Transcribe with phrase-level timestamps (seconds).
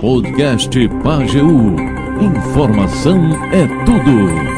[0.00, 0.70] Podcast
[1.04, 1.76] Pageu.
[2.20, 3.20] Informação
[3.52, 4.56] é tudo.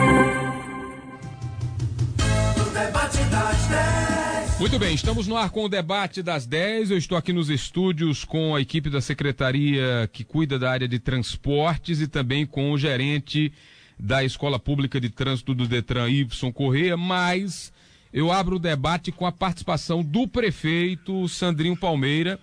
[4.60, 6.92] Muito bem, estamos no ar com o debate das 10.
[6.92, 11.00] Eu estou aqui nos estúdios com a equipe da secretaria que cuida da área de
[11.00, 13.52] transportes e também com o gerente
[13.98, 17.72] da Escola Pública de Trânsito do Detran, Y Correia, mas
[18.12, 22.38] eu abro o debate com a participação do prefeito Sandrinho Palmeira.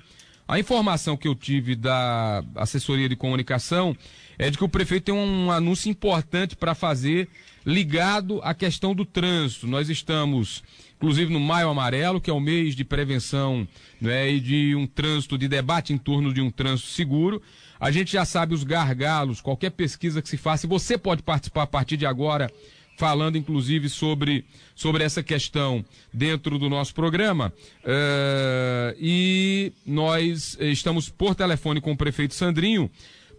[0.48, 3.98] A informação que eu tive da assessoria de comunicação
[4.38, 7.28] é de que o prefeito tem um anúncio importante para fazer
[7.66, 9.66] ligado à questão do trânsito.
[9.66, 10.64] Nós estamos,
[10.98, 13.68] inclusive, no Maio Amarelo, que é o mês de prevenção
[14.00, 17.42] né, e de um trânsito, de debate em torno de um trânsito seguro.
[17.80, 21.68] A gente já sabe os gargalos, qualquer pesquisa que se faça, você pode participar a
[21.68, 22.52] partir de agora,
[22.98, 27.54] falando inclusive sobre, sobre essa questão dentro do nosso programa.
[27.84, 32.90] Uh, e nós estamos por telefone com o prefeito Sandrinho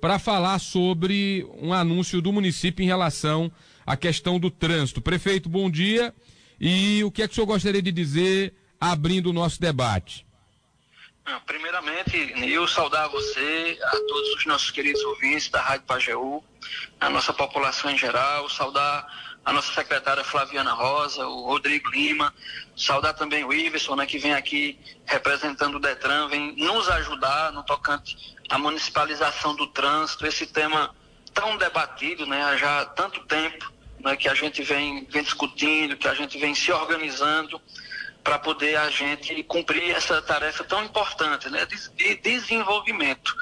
[0.00, 3.50] para falar sobre um anúncio do município em relação
[3.86, 5.00] à questão do trânsito.
[5.00, 6.14] Prefeito, bom dia.
[6.60, 10.26] E o que é que o senhor gostaria de dizer abrindo o nosso debate?
[11.44, 16.44] Primeiramente, eu saudar você, a todos os nossos queridos ouvintes da Rádio Pajeú,
[17.00, 19.04] a nossa população em geral, saudar
[19.46, 22.34] a nossa secretária Flaviana Rosa, o Rodrigo Lima,
[22.76, 27.62] saudar também o Iverson, né, que vem aqui representando o Detran, vem nos ajudar no
[27.62, 30.92] tocante à municipalização do trânsito, esse tema
[31.32, 36.08] tão debatido, né, há já tanto tempo, né, que a gente vem, vem discutindo, que
[36.08, 37.62] a gente vem se organizando,
[38.24, 43.36] para poder a gente cumprir essa tarefa tão importante né, de, desenvolvimento.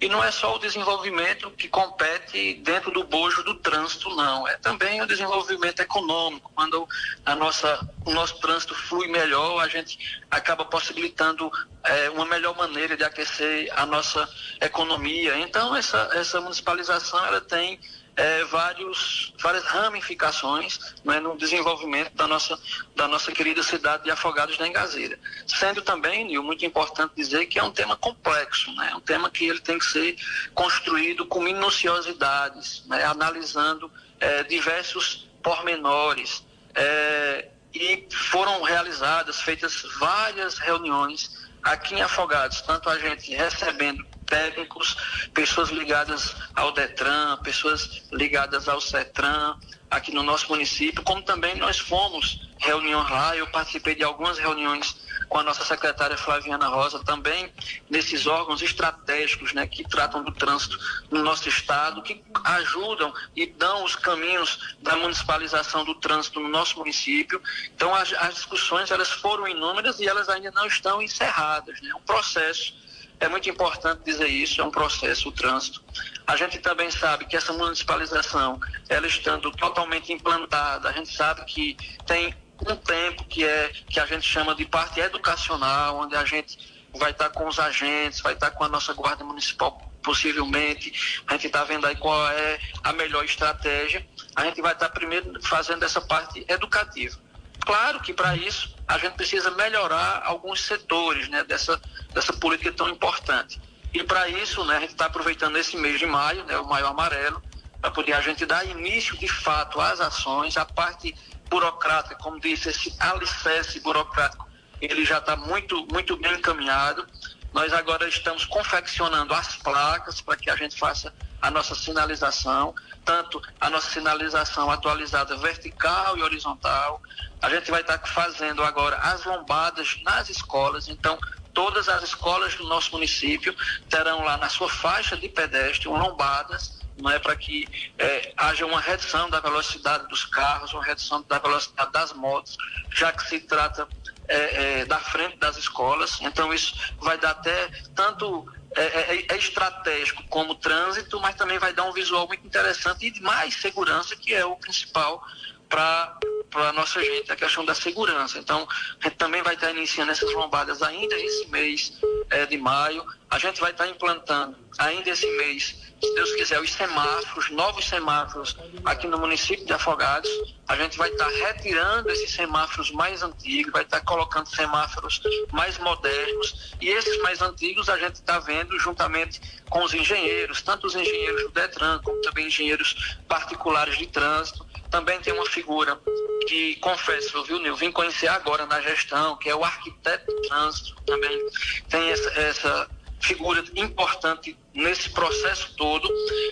[0.00, 4.48] E não é só o desenvolvimento que compete dentro do bojo do trânsito, não.
[4.48, 6.50] É também o desenvolvimento econômico.
[6.54, 6.88] Quando
[7.26, 9.98] a nossa, o nosso trânsito flui melhor, a gente
[10.30, 11.52] acaba possibilitando
[11.84, 14.26] é, uma melhor maneira de aquecer a nossa
[14.58, 15.38] economia.
[15.38, 17.78] Então, essa, essa municipalização ela tem
[18.20, 22.58] é, vários, várias ramificações né, no desenvolvimento da nossa,
[22.94, 25.18] da nossa querida cidade de Afogados da Engazeira.
[25.46, 29.30] Sendo também, Nil, muito importante dizer que é um tema complexo, né, é um tema
[29.30, 30.16] que ele tem que ser
[30.52, 33.90] construído com minuciosidades, né, analisando
[34.20, 36.44] é, diversos pormenores.
[36.74, 44.96] É, e foram realizadas, feitas várias reuniões aqui em Afogados, tanto a gente recebendo técnicos,
[45.34, 49.58] pessoas ligadas ao Detran, pessoas ligadas ao CETRAN,
[49.90, 54.96] aqui no nosso município, como também nós fomos reuniões lá, eu participei de algumas reuniões
[55.28, 57.52] com a nossa secretária Flaviana Rosa, também
[57.88, 60.76] nesses órgãos estratégicos né, que tratam do trânsito
[61.10, 66.78] no nosso estado, que ajudam e dão os caminhos da municipalização do trânsito no nosso
[66.78, 67.40] município.
[67.74, 71.80] Então, as, as discussões elas foram inúmeras e elas ainda não estão encerradas.
[71.80, 71.90] Né?
[71.90, 72.79] É um processo
[73.20, 75.82] é muito importante dizer isso, é um processo, o trânsito.
[76.26, 78.58] A gente também sabe que essa municipalização,
[78.88, 81.76] ela estando totalmente implantada, a gente sabe que
[82.06, 82.34] tem
[82.66, 86.58] um tempo que é que a gente chama de parte educacional, onde a gente
[86.98, 91.46] vai estar com os agentes, vai estar com a nossa guarda municipal possivelmente, a gente
[91.46, 94.04] está vendo aí qual é a melhor estratégia.
[94.34, 97.18] A gente vai estar primeiro fazendo essa parte educativa.
[97.60, 101.80] Claro que para isso a gente precisa melhorar alguns setores né, dessa,
[102.12, 103.60] dessa política tão importante.
[103.92, 106.86] E para isso, né, a gente está aproveitando esse mês de maio, né, o maio
[106.86, 107.42] amarelo,
[107.80, 111.14] para poder a gente dar início de fato às ações, a parte
[111.48, 114.48] burocrática, como disse, esse alicerce burocrático,
[114.80, 117.06] ele já está muito, muito bem encaminhado.
[117.52, 122.74] Nós agora estamos confeccionando as placas para que a gente faça a nossa sinalização,
[123.04, 127.00] tanto a nossa sinalização atualizada vertical e horizontal.
[127.40, 131.18] A gente vai estar fazendo agora as lombadas nas escolas, então
[131.52, 133.54] todas as escolas do nosso município
[133.88, 137.66] terão lá na sua faixa de pedestre lombadas não é para que
[137.98, 142.56] é, haja uma redução da velocidade dos carros, uma redução da velocidade das motos,
[142.92, 143.88] já que se trata
[144.28, 146.18] é, é, da frente das escolas.
[146.20, 148.46] Então isso vai dar até tanto
[148.76, 153.10] é, é, é, estratégico como trânsito, mas também vai dar um visual muito interessante e
[153.10, 155.22] de mais segurança, que é o principal
[155.68, 156.18] para
[156.54, 158.38] a nossa gente, a questão da segurança.
[158.38, 158.66] Então,
[159.00, 161.92] a gente também vai estar iniciando essas lombadas ainda esse mês
[162.30, 163.04] é, de maio.
[163.30, 168.56] A gente vai estar implantando ainda esse mês se Deus quiser, os semáforos, novos semáforos
[168.86, 170.30] aqui no município de Afogados.
[170.66, 175.20] A gente vai estar retirando esses semáforos mais antigos, vai estar colocando semáforos
[175.52, 176.74] mais modernos.
[176.80, 181.42] E esses mais antigos a gente está vendo juntamente com os engenheiros, tanto os engenheiros
[181.42, 184.66] do Detran, como também engenheiros particulares de trânsito.
[184.90, 186.00] Também tem uma figura
[186.46, 190.94] que, confesso, viu, Nil, vim conhecer agora na gestão, que é o arquiteto de trânsito.
[191.06, 191.46] Também
[191.88, 192.90] tem essa, essa
[193.20, 196.08] figura importante nesse processo todo.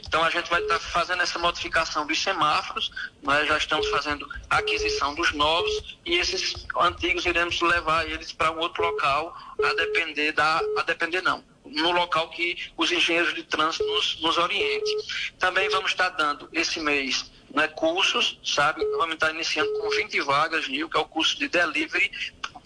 [0.06, 2.90] Então a gente vai estar fazendo essa modificação dos semáforos,
[3.22, 8.52] nós já estamos fazendo a aquisição dos novos e esses antigos iremos levar eles para
[8.52, 13.42] um outro local a depender da a depender não no local que os engenheiros de
[13.42, 14.98] trânsito nos, nos orientem.
[15.38, 18.84] Também vamos estar dando esse mês né, cursos, sabe?
[18.96, 22.10] Vamos estar iniciando com 20 vagas, Nil, que é o curso de delivery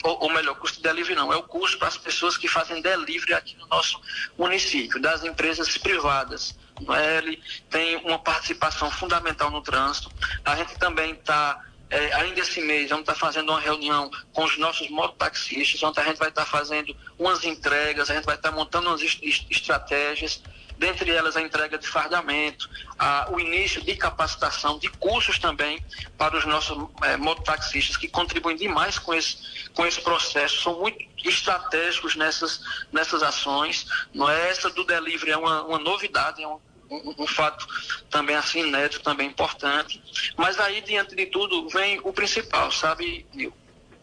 [0.05, 3.35] ou, melhor, custo de delivery não, é o custo para as pessoas que fazem delivery
[3.35, 4.01] aqui no nosso
[4.37, 6.59] município, das empresas privadas.
[6.97, 7.19] É?
[7.19, 7.41] Ele
[7.71, 10.11] tem uma participação fundamental no trânsito.
[10.45, 14.59] A gente também está é, ainda esse mês, vamos estar fazendo uma reunião com os
[14.59, 18.89] nossos mototaxistas, onde a gente vai estar fazendo umas entregas, a gente vai estar montando
[18.89, 20.43] umas estratégias
[20.79, 25.85] dentre elas a entrega de fardamento, a, o início de capacitação, de cursos também
[26.17, 29.37] para os nossos é, mototaxistas, que contribuem demais com esse,
[29.75, 32.61] com esse processo, são muito estratégicos nessas,
[32.91, 33.87] nessas ações.
[34.13, 36.59] Não é essa do delivery, é uma, uma novidade, é um,
[36.91, 37.67] um, um, fato
[38.11, 40.03] também assim inédito, também importante.
[40.37, 43.27] Mas aí, diante de tudo, vem o principal, sabe,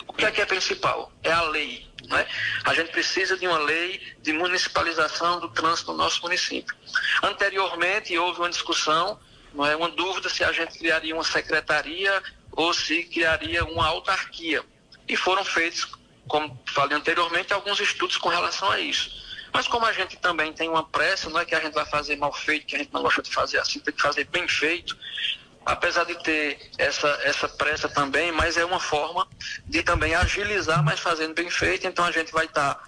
[0.08, 1.12] O que é que é principal?
[1.24, 2.28] É a lei né?
[2.64, 6.76] A gente precisa de uma lei de municipalização do trânsito no nosso município.
[7.22, 9.20] Anteriormente houve uma discussão,
[9.54, 12.22] não é uma dúvida se a gente criaria uma secretaria
[12.52, 14.64] ou se criaria uma autarquia.
[15.08, 15.88] E foram feitos,
[16.28, 19.10] como falei anteriormente, alguns estudos com relação a isso.
[19.54, 22.16] Mas como a gente também tem uma pressa, não é que a gente vai fazer
[22.16, 24.96] mal feito, que a gente não gosta de fazer assim, tem que fazer bem feito
[25.66, 29.28] apesar de ter essa, essa pressa também, mas é uma forma
[29.66, 31.88] de também agilizar, mas fazendo bem feito.
[31.88, 32.84] Então a gente vai estar tá,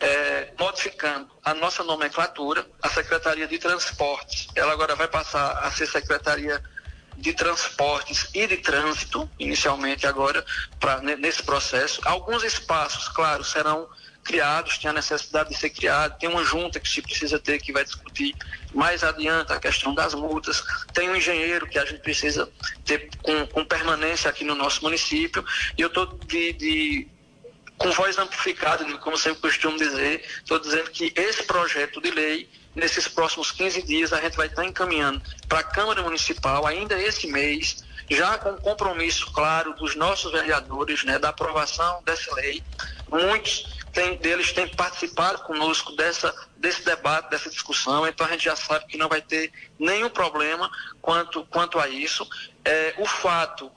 [0.00, 2.66] é, modificando a nossa nomenclatura.
[2.82, 6.62] A Secretaria de Transportes, ela agora vai passar a ser Secretaria
[7.16, 10.44] de Transportes e de Trânsito, inicialmente agora,
[10.78, 12.00] pra, nesse processo.
[12.04, 13.88] Alguns espaços, claro, serão
[14.28, 17.72] criados, tem a necessidade de ser criado, tem uma junta que se precisa ter que
[17.72, 18.34] vai discutir.
[18.74, 22.48] Mais adiante a questão das multas, tem um engenheiro que a gente precisa
[22.84, 25.42] ter com, com permanência aqui no nosso município,
[25.76, 27.08] e eu estou de, de
[27.78, 33.08] com voz amplificada, como sempre costumo dizer, estou dizendo que esse projeto de lei, nesses
[33.08, 37.84] próximos 15 dias, a gente vai estar encaminhando para a Câmara Municipal, ainda esse mês,
[38.10, 42.62] já com compromisso claro dos nossos vereadores, né, da aprovação dessa lei.
[43.08, 48.54] Muitos tem, deles têm participado conosco dessa, desse debate, dessa discussão, então a gente já
[48.54, 50.70] sabe que não vai ter nenhum problema
[51.02, 52.24] quanto, quanto a isso.
[52.64, 53.72] É, o fato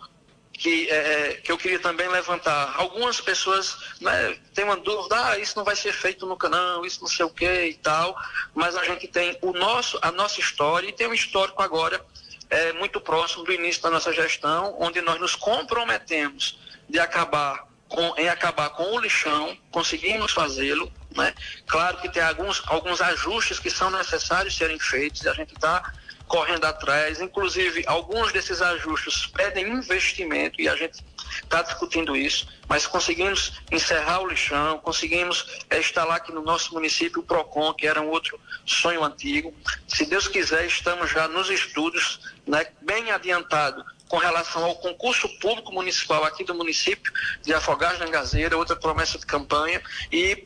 [0.53, 5.39] que, é, é, que eu queria também levantar, algumas pessoas né, têm uma dúvida, ah,
[5.39, 8.15] isso não vai ser feito no canal, isso não sei o que e tal,
[8.53, 11.99] mas a gente tem o nosso, a nossa história e tem um histórico agora
[12.47, 18.15] é, muito próximo do início da nossa gestão, onde nós nos comprometemos de acabar com,
[18.17, 21.33] em acabar com o lixão, conseguimos fazê-lo, né?
[21.67, 25.93] Claro que tem alguns, alguns ajustes que são necessários serem feitos, e a gente está
[26.25, 31.03] correndo atrás, inclusive alguns desses ajustes pedem investimento e a gente
[31.43, 37.25] está discutindo isso, mas conseguimos encerrar o lixão, conseguimos instalar aqui no nosso município o
[37.25, 39.53] PROCON, que era um outro sonho antigo.
[39.85, 45.71] Se Deus quiser, estamos já nos estudos, né, bem adiantado com relação ao concurso público
[45.71, 49.81] municipal aqui do município de Afogados da Engazeira, outra promessa de campanha,
[50.11, 50.43] e,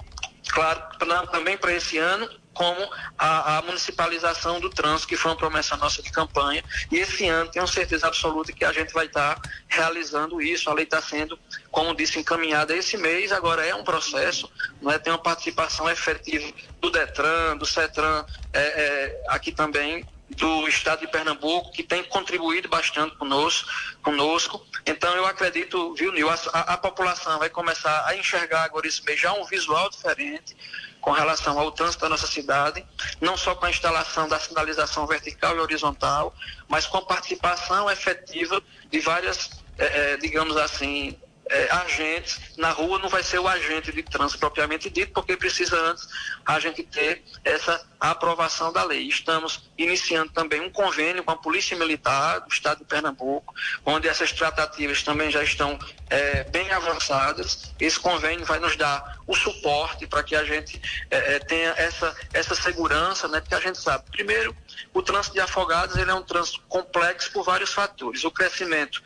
[0.50, 5.38] claro, pra, também para esse ano, como a, a, municipalização do trânsito, que foi uma
[5.38, 6.64] promessa nossa de campanha.
[6.92, 10.70] E esse ano tenho certeza absoluta que a gente vai estar tá realizando isso.
[10.70, 11.38] A lei está sendo,
[11.72, 14.48] como disse, encaminhada esse mês, agora é um processo,
[14.80, 15.00] não é?
[15.00, 16.48] tem uma participação efetiva
[16.80, 22.68] do DETRAN, do CETRAN, é, é, aqui também do estado de Pernambuco, que tem contribuído
[22.68, 23.70] bastante conosco.
[24.02, 24.66] conosco.
[24.86, 29.20] Então, eu acredito, viu, Nil, a, a, população vai começar a enxergar agora esse mês
[29.20, 30.56] já um visual diferente
[31.00, 32.84] com relação ao trânsito da nossa cidade,
[33.22, 36.34] não só com a instalação da sinalização vertical e horizontal,
[36.68, 41.16] mas com a participação efetiva de várias, é, digamos assim,
[41.50, 45.78] é, agentes na rua não vai ser o agente de trânsito propriamente dito, porque precisa
[45.78, 46.08] antes
[46.46, 49.08] a gente ter essa aprovação da lei.
[49.08, 53.54] Estamos iniciando também um convênio com a Polícia Militar do Estado de Pernambuco,
[53.86, 55.78] onde essas tratativas também já estão
[56.10, 57.74] é, bem avançadas.
[57.80, 62.16] Esse convênio vai nos dar o suporte para que a gente é, é, tenha essa,
[62.34, 63.40] essa segurança, né?
[63.40, 64.56] porque a gente sabe, primeiro,
[64.94, 68.24] o trânsito de afogados ele é um trânsito complexo por vários fatores.
[68.24, 69.02] O crescimento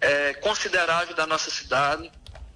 [0.00, 2.10] é, considerável da nossa cidade.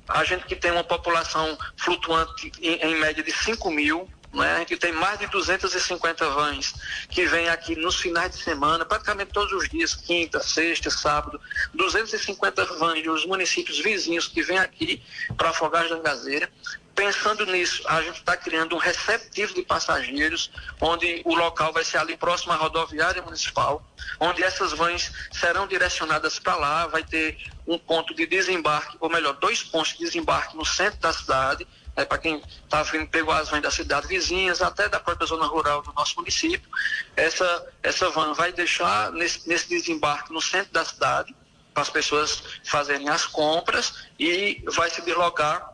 [0.09, 4.57] A gente que tem uma população flutuante em, em média de 5 mil, né?
[4.57, 6.75] a gente tem mais de 250 vans
[7.09, 11.41] que vêm aqui nos finais de semana, praticamente todos os dias, quinta, sexta, sábado,
[11.75, 15.03] 250 vans dos municípios vizinhos que vêm aqui
[15.37, 16.51] para Afogados da Gazeira.
[16.95, 21.97] Pensando nisso, a gente está criando um receptivo de passageiros, onde o local vai ser
[21.97, 23.83] ali próximo à rodoviária municipal,
[24.21, 29.33] onde essas vans serão direcionadas para lá, vai ter um ponto de desembarque, ou melhor,
[29.35, 33.51] dois pontos de desembarque no centro da cidade, né, para quem está vindo, pegou as
[33.51, 36.69] vans das cidades vizinhas, até da própria zona rural do nosso município.
[37.17, 41.35] Essa, essa van vai deixar nesse, nesse desembarque no centro da cidade,
[41.75, 45.73] para as pessoas fazerem as compras, e vai se deslocar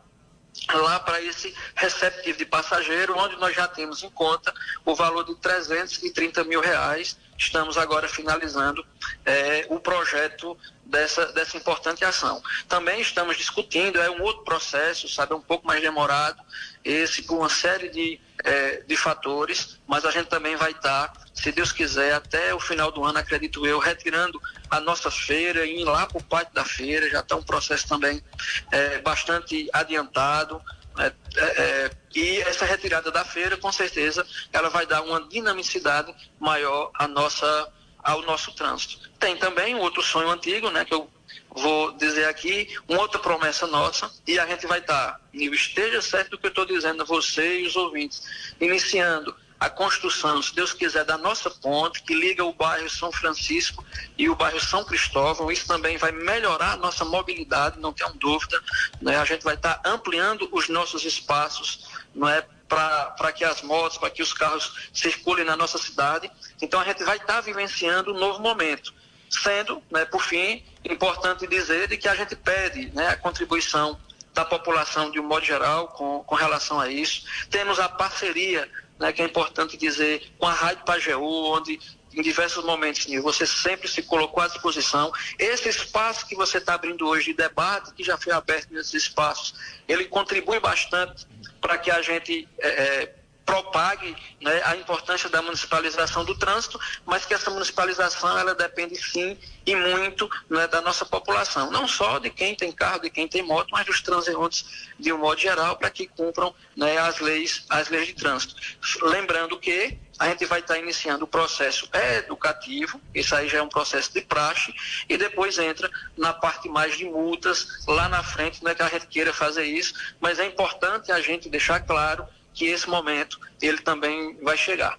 [0.73, 4.53] lá para esse receptivo de passageiro, onde nós já temos em conta
[4.85, 7.17] o valor de 330 mil reais.
[7.39, 8.85] Estamos agora finalizando
[9.25, 12.43] é, o projeto dessa, dessa importante ação.
[12.67, 16.43] Também estamos discutindo, é um outro processo, sabe, um pouco mais demorado,
[16.83, 21.49] esse com uma série de, é, de fatores, mas a gente também vai estar, se
[21.53, 25.85] Deus quiser, até o final do ano, acredito eu, retirando a nossa feira e ir
[25.85, 28.21] lá para o pátio da feira, já está um processo também
[28.69, 30.61] é, bastante adiantado.
[30.99, 36.13] É, é, é, e essa retirada da feira, com certeza, ela vai dar uma dinamicidade
[36.37, 37.71] maior à nossa,
[38.03, 39.09] ao nosso trânsito.
[39.17, 41.09] Tem também um outro sonho antigo, né, que eu
[41.51, 46.31] vou dizer aqui, uma outra promessa nossa, e a gente vai estar, tá, esteja certo
[46.31, 48.21] do que eu estou dizendo a você e os ouvintes,
[48.59, 53.83] iniciando a construção, se Deus quiser, da nossa ponte que liga o bairro São Francisco
[54.17, 55.51] e o bairro São Cristóvão.
[55.51, 58.61] Isso também vai melhorar a nossa mobilidade, não tenham dúvida.
[59.01, 59.17] Né?
[59.17, 62.45] A gente vai estar ampliando os nossos espaços, não é?
[62.69, 66.31] Para que as motos, para que os carros circulem na nossa cidade.
[66.61, 68.93] Então a gente vai estar vivenciando um novo momento.
[69.29, 73.99] Sendo, né, por fim, importante dizer de que a gente pede né, a contribuição
[74.33, 77.25] da população de um modo geral com, com relação a isso.
[77.49, 81.79] Temos a parceria né, que é importante dizer, com a Rádio Pajeú, onde
[82.13, 85.11] em diversos momentos, você sempre se colocou à disposição.
[85.37, 89.53] Esse espaço que você está abrindo hoje de debate, que já foi aberto nesses espaços,
[89.87, 91.27] ele contribui bastante
[91.61, 93.15] para que a gente é, é
[93.49, 99.35] propague né, a importância da municipalização do trânsito, mas que essa municipalização ela depende sim
[99.65, 103.41] e muito né, da nossa população, não só de quem tem carro, de quem tem
[103.41, 107.89] moto, mas dos transeuntes de um modo geral, para que cumpram né, as leis, as
[107.89, 108.55] leis de trânsito.
[109.01, 113.69] Lembrando que a gente vai estar iniciando o processo educativo, isso aí já é um
[113.69, 114.73] processo de praxe,
[115.07, 118.89] e depois entra na parte mais de multas, lá na frente, não é que a
[118.89, 123.77] gente queira fazer isso, mas é importante a gente deixar claro que esse momento ele
[123.79, 124.97] também vai chegar.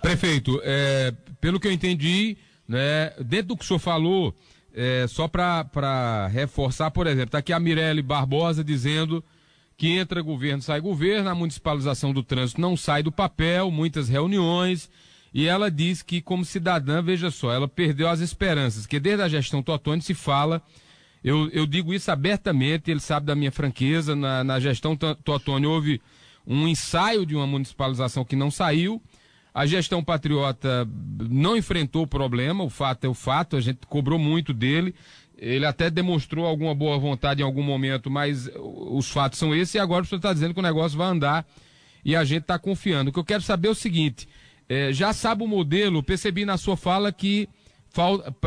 [0.00, 4.34] Prefeito, é, pelo que eu entendi, né, dentro do que o senhor falou,
[4.74, 9.24] é, só para reforçar, por exemplo, está aqui a Mirelle Barbosa dizendo
[9.76, 14.88] que entra governo, sai governo, a municipalização do trânsito não sai do papel, muitas reuniões,
[15.34, 19.28] e ela diz que, como cidadã, veja só, ela perdeu as esperanças, que desde a
[19.28, 20.62] gestão Totone se fala,
[21.22, 26.00] eu, eu digo isso abertamente, ele sabe da minha franqueza, na, na gestão Totone houve
[26.46, 29.02] um ensaio de uma municipalização que não saiu.
[29.52, 30.86] A gestão patriota
[31.18, 34.94] não enfrentou o problema, o fato é o fato, a gente cobrou muito dele.
[35.38, 39.78] Ele até demonstrou alguma boa vontade em algum momento, mas os fatos são esses, e
[39.78, 41.46] agora o senhor está dizendo que o negócio vai andar
[42.04, 43.10] e a gente está confiando.
[43.10, 44.28] O que eu quero saber é o seguinte:
[44.68, 47.48] é, já sabe o modelo, percebi na sua fala que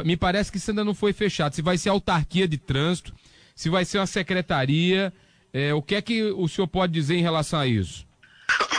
[0.06, 1.56] me parece que isso ainda não foi fechado.
[1.56, 3.14] Se vai ser autarquia de trânsito,
[3.56, 5.12] se vai ser uma secretaria.
[5.54, 8.06] É, o que é que o senhor pode dizer em relação a isso?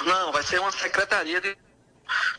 [0.05, 1.57] Não, vai ser uma secretaria de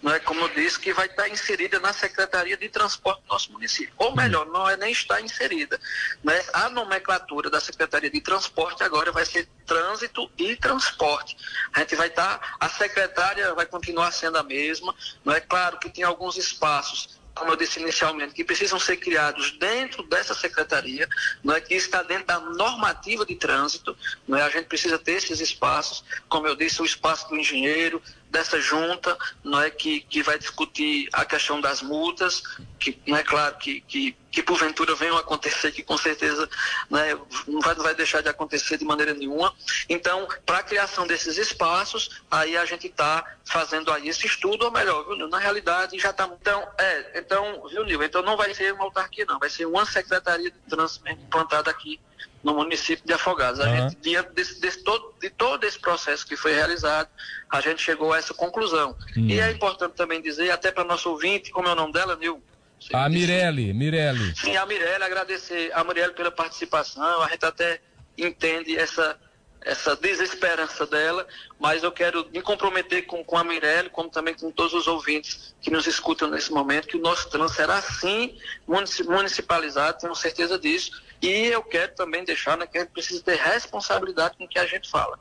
[0.01, 3.51] não é como eu disse, que vai estar inserida na Secretaria de Transporte do nosso
[3.51, 3.93] município.
[3.97, 5.79] Ou melhor, não é nem estar inserida.
[6.23, 6.43] Né?
[6.53, 11.37] A nomenclatura da Secretaria de Transporte agora vai ser Trânsito e Transporte.
[11.73, 14.93] A gente vai estar, a secretária vai continuar sendo a mesma.
[15.23, 19.51] Não é claro que tem alguns espaços como eu disse inicialmente, que precisam ser criados
[19.57, 21.07] dentro dessa secretaria,
[21.43, 23.95] não é que está dentro da normativa de trânsito,
[24.27, 24.43] não é?
[24.43, 29.17] A gente precisa ter esses espaços, como eu disse, o espaço do engenheiro, dessa junta,
[29.43, 32.41] não é que, que vai discutir a questão das multas,
[32.79, 36.49] que não é claro que, que, que porventura venham acontecer, que com certeza
[36.89, 37.13] né,
[37.45, 39.53] não, vai, não vai deixar de acontecer de maneira nenhuma.
[39.89, 44.71] Então, para a criação desses espaços, aí a gente está fazendo aí esse estudo, ou
[44.71, 46.25] melhor, viu, na realidade já está.
[46.41, 48.01] Então, é, então, viu, Nil?
[48.01, 51.99] Então não vai ser uma autarquia, não, vai ser uma secretaria de trânsito implantada aqui
[52.43, 53.59] no município de Afogados.
[53.59, 53.75] A uhum.
[53.89, 57.09] gente, diante desse, desse, todo, de todo esse processo que foi realizado,
[57.49, 58.95] a gente chegou a essa conclusão.
[59.15, 59.27] Uhum.
[59.27, 62.41] E é importante também dizer, até para nosso ouvinte, como é o nome dela, Nil?
[62.93, 64.35] A Mirelle, Mirelle.
[64.35, 67.79] Sim, a Mirelle, agradecer a Mirelle pela participação, a gente até
[68.17, 69.19] entende essa
[69.63, 71.27] essa desesperança dela,
[71.59, 75.53] mas eu quero me comprometer com, com a Mirelle, como também com todos os ouvintes
[75.61, 78.35] que nos escutam nesse momento, que o nosso trânsito será sim
[78.67, 83.37] municipalizado, tenho certeza disso, e eu quero também deixar né, que a gente precisa ter
[83.37, 85.19] responsabilidade com o que a gente fala.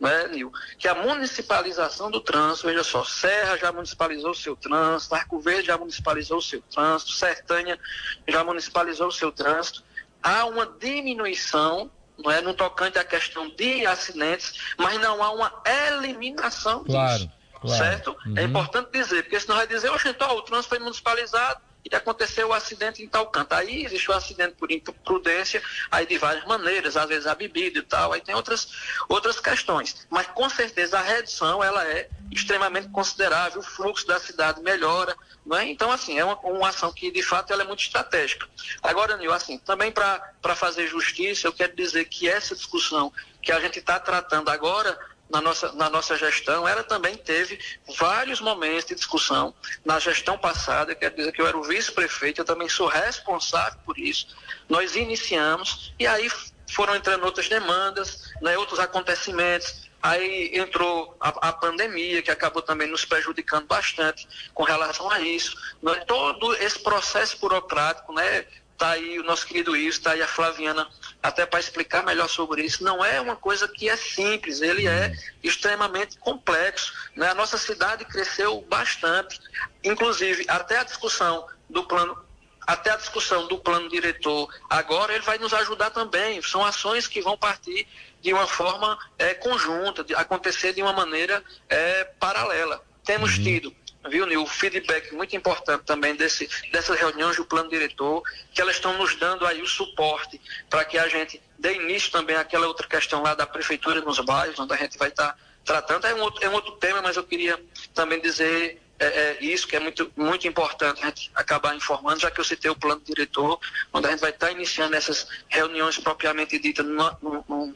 [0.00, 0.50] Né, Nil?
[0.78, 5.68] Que a municipalização do trânsito, veja só, Serra já municipalizou o seu trânsito, Arco Verde
[5.68, 7.78] já municipalizou o seu trânsito, Sertânia
[8.26, 9.84] já municipalizou o seu trânsito.
[10.20, 15.62] Há uma diminuição não é no tocante à questão de acidentes, mas não há uma
[15.88, 17.30] eliminação claro, disso.
[17.60, 17.76] Claro.
[17.76, 18.16] Certo?
[18.24, 18.38] É uhum.
[18.38, 22.48] É importante dizer, porque senão vai dizer, oxe, então o trânsito foi municipalizado, e aconteceu
[22.48, 23.52] o acidente em tal canto.
[23.52, 27.82] Aí existe o acidente por imprudência, aí de várias maneiras, às vezes a bebida e
[27.82, 28.68] tal, aí tem outras,
[29.08, 30.06] outras questões.
[30.10, 35.56] Mas com certeza a redução ela é extremamente considerável, o fluxo da cidade melhora, não
[35.56, 35.64] é?
[35.66, 38.48] Então, assim, é uma, uma ação que de fato ela é muito estratégica.
[38.82, 43.60] Agora, Nil, assim, também para fazer justiça, eu quero dizer que essa discussão que a
[43.60, 44.98] gente está tratando agora
[45.30, 47.58] na nossa, na nossa gestão, ela também teve
[47.98, 49.54] vários momentos de discussão.
[49.84, 53.98] Na gestão passada, quer dizer que eu era o vice-prefeito, eu também sou responsável por
[53.98, 54.28] isso.
[54.68, 56.30] Nós iniciamos e aí
[56.72, 59.86] foram entrando outras demandas, né, outros acontecimentos.
[60.02, 65.56] Aí entrou a, a, pandemia, que acabou também nos prejudicando bastante com relação a isso.
[65.82, 70.28] Né, todo esse processo burocrático, né, Está aí o nosso querido Wilson, está aí a
[70.28, 70.86] Flaviana,
[71.26, 72.84] até para explicar melhor sobre isso.
[72.84, 76.92] Não é uma coisa que é simples, ele é extremamente complexo.
[77.16, 77.28] Né?
[77.28, 79.40] A nossa cidade cresceu bastante,
[79.82, 82.24] inclusive até a discussão do plano
[82.64, 86.42] até a discussão do plano diretor agora, ele vai nos ajudar também.
[86.42, 87.86] São ações que vão partir
[88.20, 92.82] de uma forma é, conjunta, de acontecer de uma maneira é, paralela.
[93.04, 93.44] Temos uhum.
[93.44, 93.76] tido
[94.08, 94.42] viu, Nil?
[94.42, 98.22] O feedback muito importante também desse, dessas reuniões do plano diretor,
[98.52, 102.36] que elas estão nos dando aí o suporte para que a gente dê início também
[102.36, 106.06] àquela outra questão lá da prefeitura nos bairros, onde a gente vai estar tá tratando.
[106.06, 107.60] É um, outro, é um outro tema, mas eu queria
[107.94, 112.30] também dizer é, é, isso que é muito, muito importante a gente acabar informando, já
[112.30, 113.58] que eu citei o plano diretor,
[113.92, 117.16] onde a gente vai estar tá iniciando essas reuniões propriamente ditas na,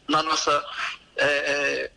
[0.09, 0.65] na nossa.
[1.17, 1.91] É, é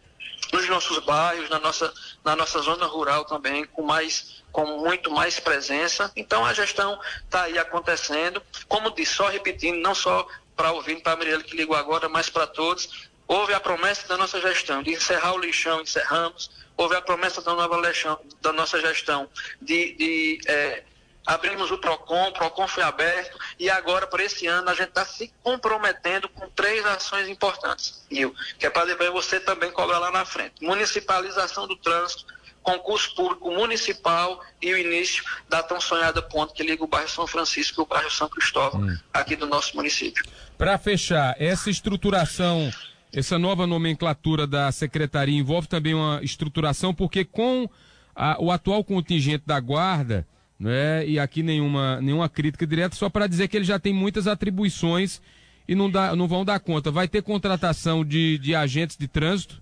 [0.51, 5.39] nos nossos bairros, na nossa, na nossa zona rural também, com mais com muito mais
[5.39, 6.11] presença.
[6.15, 8.41] Então a gestão está aí acontecendo.
[8.67, 12.29] Como disse, só repetindo, não só para ouvir para a Mirella que ligou agora, mas
[12.29, 13.09] para todos.
[13.27, 16.51] Houve a promessa da nossa gestão de encerrar o lixão, encerramos.
[16.77, 19.27] Houve a promessa da, nova lixão, da nossa gestão
[19.61, 20.83] de, de é,
[21.25, 25.05] abrimos o PROCON, o PROCON foi aberto e agora, para esse ano, a gente está
[25.05, 30.11] se comprometendo com três ações importantes, Nil, que é para depois você também cobrar lá
[30.11, 30.55] na frente.
[30.61, 32.25] Municipalização do trânsito,
[32.61, 37.27] concurso público municipal e o início da tão sonhada ponte que liga o bairro São
[37.27, 38.97] Francisco e o bairro São Cristóvão, hum.
[39.13, 40.23] aqui do nosso município.
[40.57, 42.71] Para fechar, essa estruturação,
[43.11, 47.69] essa nova nomenclatura da secretaria envolve também uma estruturação, porque com
[48.15, 50.25] a, o atual contingente da guarda,
[50.63, 51.05] né?
[51.05, 55.21] E aqui nenhuma, nenhuma crítica direta, só para dizer que ele já tem muitas atribuições
[55.67, 56.89] e não, dá, não vão dar conta.
[56.89, 59.61] Vai ter contratação de, de agentes de trânsito?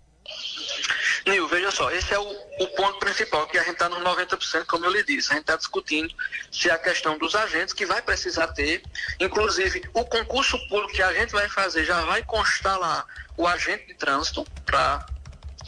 [1.25, 2.23] Nil, veja só, esse é o,
[2.59, 5.31] o ponto principal, que a gente está nos 90%, como eu lhe disse.
[5.31, 6.13] A gente está discutindo
[6.51, 8.83] se a questão dos agentes, que vai precisar ter,
[9.19, 13.87] inclusive o concurso público que a gente vai fazer, já vai constar lá o agente
[13.87, 15.03] de trânsito para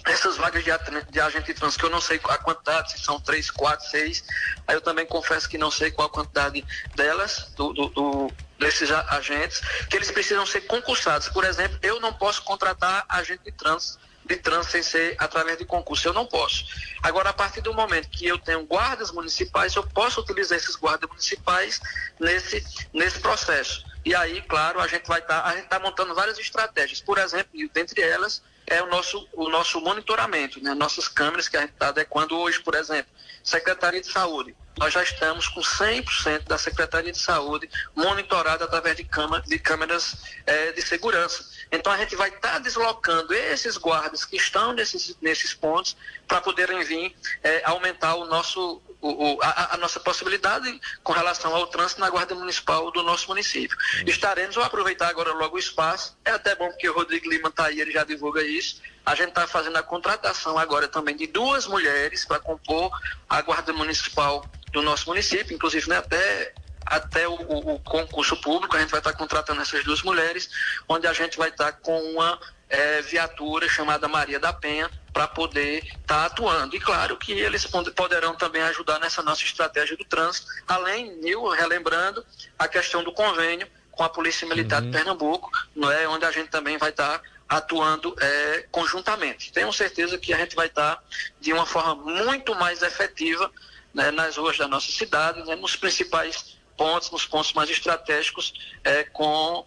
[0.06, 0.72] essas vagas de,
[1.12, 4.24] de agente de trânsito, que eu não sei a quantidade, se são três, quatro, seis,
[4.68, 8.92] aí eu também confesso que não sei qual a quantidade delas, do, do, do, desses
[8.92, 11.30] agentes, que eles precisam ser concursados.
[11.30, 15.66] Por exemplo, eu não posso contratar agente de trânsito, de trânsito sem ser através de
[15.66, 16.66] concurso, eu não posso.
[17.02, 21.10] Agora, a partir do momento que eu tenho guardas municipais, eu posso utilizar esses guardas
[21.10, 21.82] municipais
[22.20, 22.64] nesse,
[22.94, 23.86] nesse processo.
[24.06, 27.00] E aí, claro, a gente vai estar, tá, a gente está montando várias estratégias.
[27.02, 30.74] Por exemplo, dentre elas, é o nosso, o nosso monitoramento, né?
[30.74, 33.12] nossas câmeras que a gente está adequando hoje, por exemplo,
[33.44, 34.56] Secretaria de Saúde.
[34.78, 40.24] Nós já estamos com 100% da Secretaria de Saúde monitorada através de, câmera, de câmeras
[40.46, 41.46] é, de segurança.
[41.74, 46.40] Então a gente vai estar tá deslocando esses guardas que estão nesses, nesses pontos para
[46.40, 51.66] poderem vir é, aumentar o nosso, o, o, a, a, nossa possibilidade com relação ao
[51.66, 53.76] trânsito na Guarda Municipal do nosso município.
[54.06, 57.66] Estaremos, vou aproveitar agora logo o espaço, é até bom porque o Rodrigo Lima está
[57.66, 58.80] aí, ele já divulga isso.
[59.04, 62.92] A gente está fazendo a contratação agora também de duas mulheres para compor
[63.28, 66.54] a Guarda Municipal do nosso município, inclusive né, até
[66.86, 70.50] até o, o, concurso público, a gente vai estar contratando essas duas mulheres,
[70.88, 75.84] onde a gente vai estar com uma é, viatura chamada Maria da Penha para poder
[75.86, 76.76] estar tá atuando.
[76.76, 77.66] E claro que eles
[77.96, 82.26] poderão também ajudar nessa nossa estratégia do trânsito, além, Nil, relembrando,
[82.58, 84.90] a questão do convênio com a Polícia Militar uhum.
[84.90, 89.54] de Pernambuco, não é, onde a gente também vai estar atuando é, conjuntamente.
[89.54, 91.02] Tenho certeza que a gente vai estar
[91.40, 93.52] de uma forma muito mais efetiva
[93.94, 99.04] né, nas ruas da nossa cidade, né, nos principais pontos, nos pontos mais estratégicos, é,
[99.04, 99.66] com,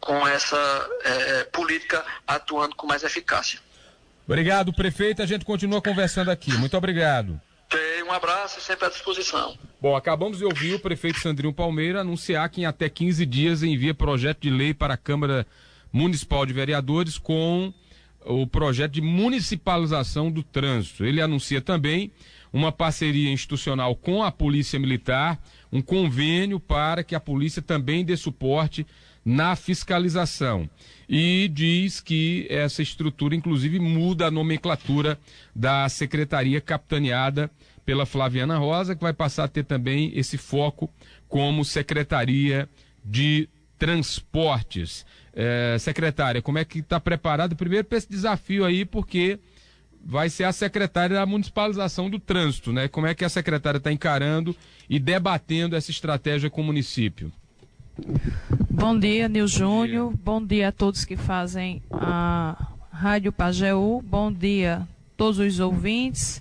[0.00, 3.60] com essa é, política atuando com mais eficácia.
[4.26, 5.22] Obrigado, prefeito.
[5.22, 6.52] A gente continua conversando aqui.
[6.52, 7.40] Muito obrigado.
[8.08, 9.58] Um abraço e sempre à disposição.
[9.78, 13.92] Bom, acabamos de ouvir o prefeito Sandrinho Palmeira anunciar que em até 15 dias envia
[13.92, 15.46] projeto de lei para a Câmara
[15.92, 17.70] Municipal de Vereadores com
[18.24, 21.04] o projeto de municipalização do trânsito.
[21.04, 22.10] Ele anuncia também
[22.50, 25.38] uma parceria institucional com a Polícia Militar,
[25.72, 28.86] um convênio para que a polícia também dê suporte
[29.24, 30.68] na fiscalização.
[31.08, 35.18] E diz que essa estrutura, inclusive, muda a nomenclatura
[35.54, 37.50] da secretaria capitaneada
[37.84, 40.90] pela Flaviana Rosa, que vai passar a ter também esse foco
[41.28, 42.68] como secretaria
[43.04, 45.06] de transportes.
[45.40, 49.38] É, secretária, como é que está preparado primeiro para esse desafio aí, porque
[50.04, 52.88] vai ser a secretária da municipalização do trânsito, né?
[52.88, 54.56] Como é que a secretária está encarando
[54.88, 57.32] e debatendo essa estratégia com o município?
[58.70, 60.14] Bom dia, Nil Júnior.
[60.24, 64.02] Bom dia a todos que fazem a Rádio Pajeú.
[64.02, 66.40] Bom dia a todos os ouvintes.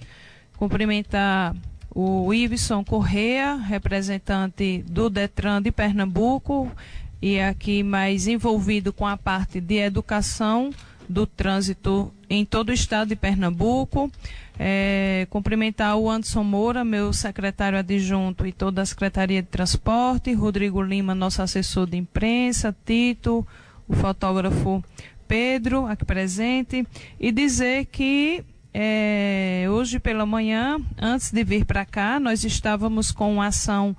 [0.56, 1.56] Cumprimentar
[1.89, 6.72] o Iveson Correa, representante do Detran de Pernambuco,
[7.20, 10.70] e aqui mais envolvido com a parte de educação
[11.08, 14.12] do trânsito em todo o estado de Pernambuco.
[14.60, 20.82] É, cumprimentar o Anderson Moura, meu secretário adjunto e toda a Secretaria de Transporte, Rodrigo
[20.82, 23.46] Lima, nosso assessor de imprensa, Tito,
[23.88, 24.84] o fotógrafo
[25.28, 26.88] Pedro, aqui presente,
[27.20, 28.43] e dizer que
[28.74, 33.96] é, hoje pela manhã, antes de vir para cá, nós estávamos com uma ação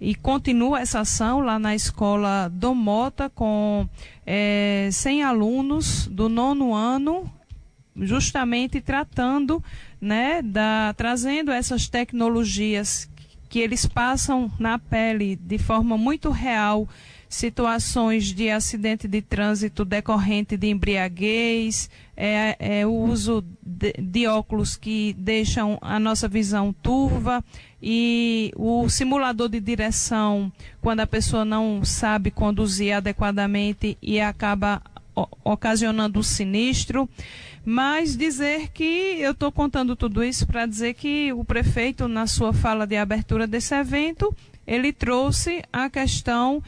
[0.00, 3.86] e continua essa ação lá na escola Domota com
[4.26, 7.30] é, 100 alunos do nono ano,
[7.96, 9.62] justamente tratando,
[10.00, 13.10] né, da, trazendo essas tecnologias
[13.48, 16.88] que eles passam na pele de forma muito real
[17.30, 24.76] situações de acidente de trânsito decorrente de embriaguez, é, é o uso de, de, óculos
[24.76, 27.42] que deixam a nossa visão turva
[27.80, 34.82] e o simulador de direção quando a pessoa não sabe conduzir adequadamente e acaba
[35.44, 37.08] ocasionando um sinistro.
[37.64, 42.52] Mas dizer que eu estou contando tudo isso para dizer que o prefeito, na sua
[42.52, 44.34] fala de abertura desse evento,
[44.66, 46.62] ele trouxe a questão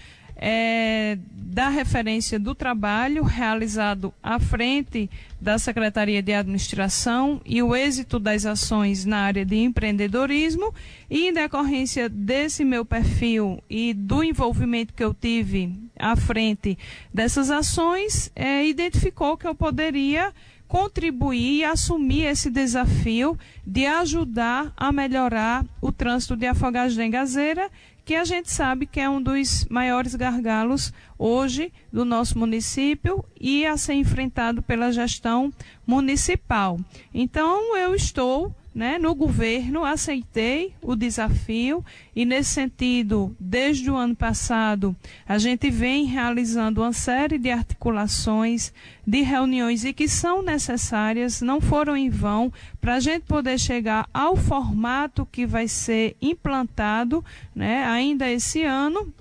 [0.44, 5.09] é, da referência do trabalho realizado à frente
[5.40, 10.74] da Secretaria de Administração e o êxito das ações na área de empreendedorismo
[11.09, 16.76] e em decorrência desse meu perfil e do envolvimento que eu tive à frente
[17.14, 20.33] dessas ações, é, identificou que eu poderia
[20.66, 27.70] contribuir e assumir esse desafio de ajudar a melhorar o trânsito de Afogagem Gazeira
[28.05, 33.65] que a gente sabe que é um dos maiores gargalos hoje do nosso município e
[33.65, 35.53] a ser enfrentado pela gestão
[35.87, 36.79] municipal.
[37.15, 41.85] Então, eu estou né, no governo, aceitei o desafio
[42.16, 44.96] e, nesse sentido, desde o ano passado,
[45.28, 48.72] a gente vem realizando uma série de articulações,
[49.06, 54.08] de reuniões e que são necessárias, não foram em vão, para a gente poder chegar
[54.12, 59.12] ao formato que vai ser implantado né, ainda esse ano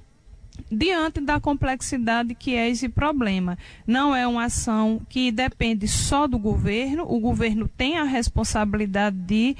[0.72, 3.58] diante da complexidade que é esse problema.
[3.86, 9.58] Não é uma ação que depende só do governo, o governo tem a responsabilidade de,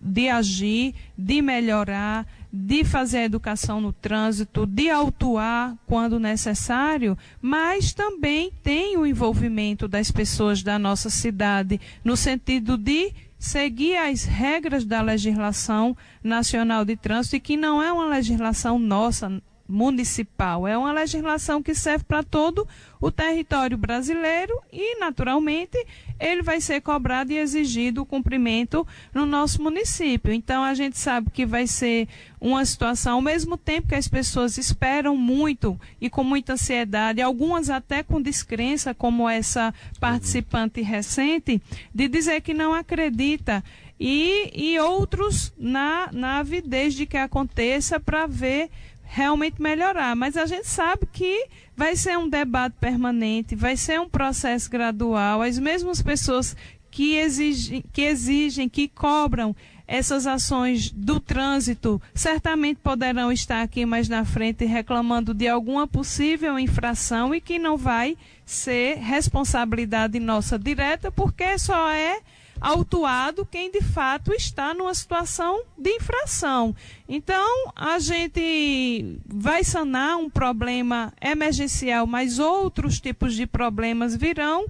[0.00, 7.92] de agir, de melhorar, de fazer a educação no trânsito, de autuar quando necessário, mas
[7.92, 14.86] também tem o envolvimento das pessoas da nossa cidade no sentido de seguir as regras
[14.86, 20.66] da legislação nacional de trânsito e que não é uma legislação nossa municipal.
[20.66, 22.66] É uma legislação que serve para todo
[23.00, 25.76] o território brasileiro e, naturalmente,
[26.18, 30.32] ele vai ser cobrado e exigido o cumprimento no nosso município.
[30.32, 32.08] Então, a gente sabe que vai ser
[32.40, 37.70] uma situação, ao mesmo tempo que as pessoas esperam muito e com muita ansiedade, algumas
[37.70, 41.60] até com descrença, como essa participante recente,
[41.94, 43.62] de dizer que não acredita
[43.98, 48.70] e, e outros na, na avidez de que aconteça para ver
[49.06, 50.14] realmente melhorar.
[50.14, 55.40] Mas a gente sabe que vai ser um debate permanente, vai ser um processo gradual.
[55.42, 56.56] As mesmas pessoas
[56.90, 59.54] que exigem, que, exigem, que cobram
[59.86, 66.58] essas ações do trânsito certamente poderão estar aqui mais na frente reclamando de alguma possível
[66.58, 72.18] infração e que não vai ser responsabilidade nossa direta, porque só é
[72.66, 76.74] autuado quem de fato está numa situação de infração.
[77.08, 84.66] Então, a gente vai sanar um problema emergencial, mas outros tipos de problemas virão.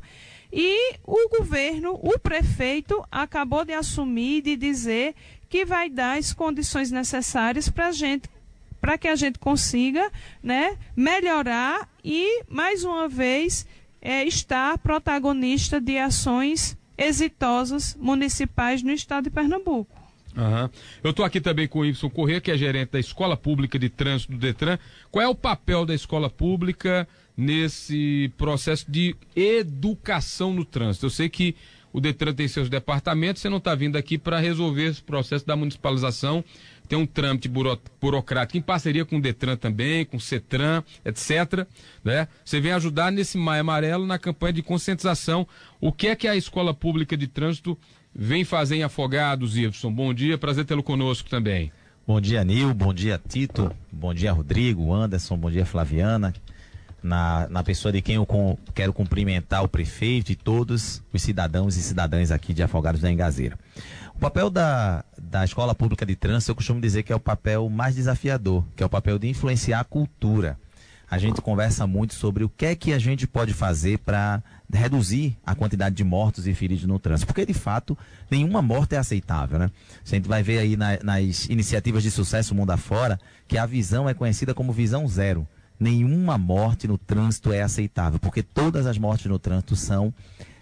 [0.53, 5.15] E o governo, o prefeito, acabou de assumir, de dizer
[5.49, 8.29] que vai dar as condições necessárias para a gente
[8.79, 13.67] para que a gente consiga né, melhorar e, mais uma vez,
[14.03, 20.07] é, estar protagonista de ações exitosas municipais no estado de Pernambuco.
[20.37, 20.69] Uhum.
[21.03, 23.89] Eu estou aqui também com o Ibson Corrêa, que é gerente da Escola Pública de
[23.89, 24.79] Trânsito do Detran.
[25.11, 31.07] Qual é o papel da escola pública nesse processo de educação no trânsito?
[31.07, 31.57] Eu sei que
[31.91, 35.57] o Detran tem seus departamentos, você não está vindo aqui para resolver esse processo da
[35.57, 36.45] municipalização
[36.87, 41.66] tem um trâmite buro, burocrático em parceria com o Detran também, com o CETRAN, etc.
[42.05, 42.29] Né?
[42.44, 45.46] Você vem ajudar nesse Maio Amarelo na campanha de conscientização.
[45.81, 47.79] O que é que a Escola Pública de Trânsito
[48.14, 49.92] vem fazer em Afogados, Ibson?
[49.92, 51.72] Bom dia, prazer tê-lo conosco também.
[52.07, 56.33] Bom dia, Nil, bom dia, Tito, bom dia, Rodrigo, Anderson, bom dia, Flaviana.
[57.03, 61.77] Na, na pessoa de quem eu com, quero cumprimentar o prefeito e todos os cidadãos
[61.77, 63.59] e cidadãs aqui de Afogados da Engazeira.
[64.16, 67.68] O papel da, da escola pública de trânsito, eu costumo dizer que é o papel
[67.68, 70.59] mais desafiador, que é o papel de influenciar a cultura.
[71.09, 75.37] A gente conversa muito sobre o que é que a gente pode fazer para reduzir
[75.44, 77.26] a quantidade de mortos e feridos no trânsito.
[77.26, 77.96] Porque, de fato,
[78.31, 79.70] nenhuma morte é aceitável, né?
[80.05, 84.09] A gente vai ver aí na, nas iniciativas de sucesso mundo afora que a visão
[84.09, 85.46] é conhecida como visão zero.
[85.79, 90.12] Nenhuma morte no trânsito é aceitável, porque todas as mortes no trânsito são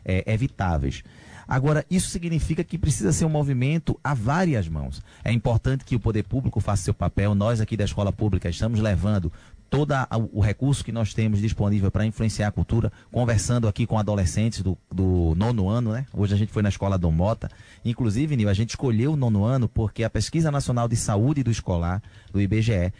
[0.05, 1.05] é, evitáveis.
[1.47, 5.03] Agora, isso significa que precisa ser um movimento a várias mãos.
[5.23, 7.35] É importante que o poder público faça seu papel.
[7.35, 9.33] Nós aqui da escola pública estamos levando
[9.75, 9.93] todo
[10.33, 14.79] o recurso que nós temos disponível para influenciar a cultura, conversando aqui com adolescentes do,
[14.89, 16.07] do, nono ano, né?
[16.13, 17.51] Hoje a gente foi na escola Dom Mota.
[17.85, 21.51] Inclusive, Nil, a gente escolheu o nono ano porque a Pesquisa Nacional de Saúde do
[21.51, 22.01] Escolar,
[22.33, 22.93] do IBGE,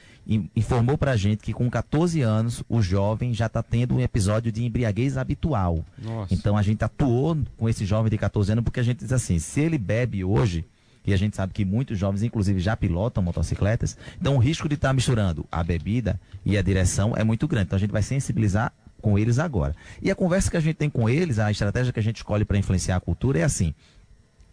[0.57, 4.51] informou para a gente que com 14 anos o jovem já está tendo um episódio
[4.51, 5.85] de embriaguez habitual.
[5.97, 6.35] Nossa.
[6.35, 9.39] Então a gente atuou com esse jovem de 14 anos porque a gente diz assim,
[9.39, 10.65] se ele bebe hoje,
[11.07, 13.97] e a gente sabe que muitos jovens, inclusive, já pilotam motocicletas.
[14.21, 17.67] Então, o risco de estar tá misturando a bebida e a direção é muito grande.
[17.67, 19.77] Então, a gente vai sensibilizar com eles agora.
[20.01, 22.45] E a conversa que a gente tem com eles, a estratégia que a gente escolhe
[22.45, 23.75] para influenciar a cultura é assim.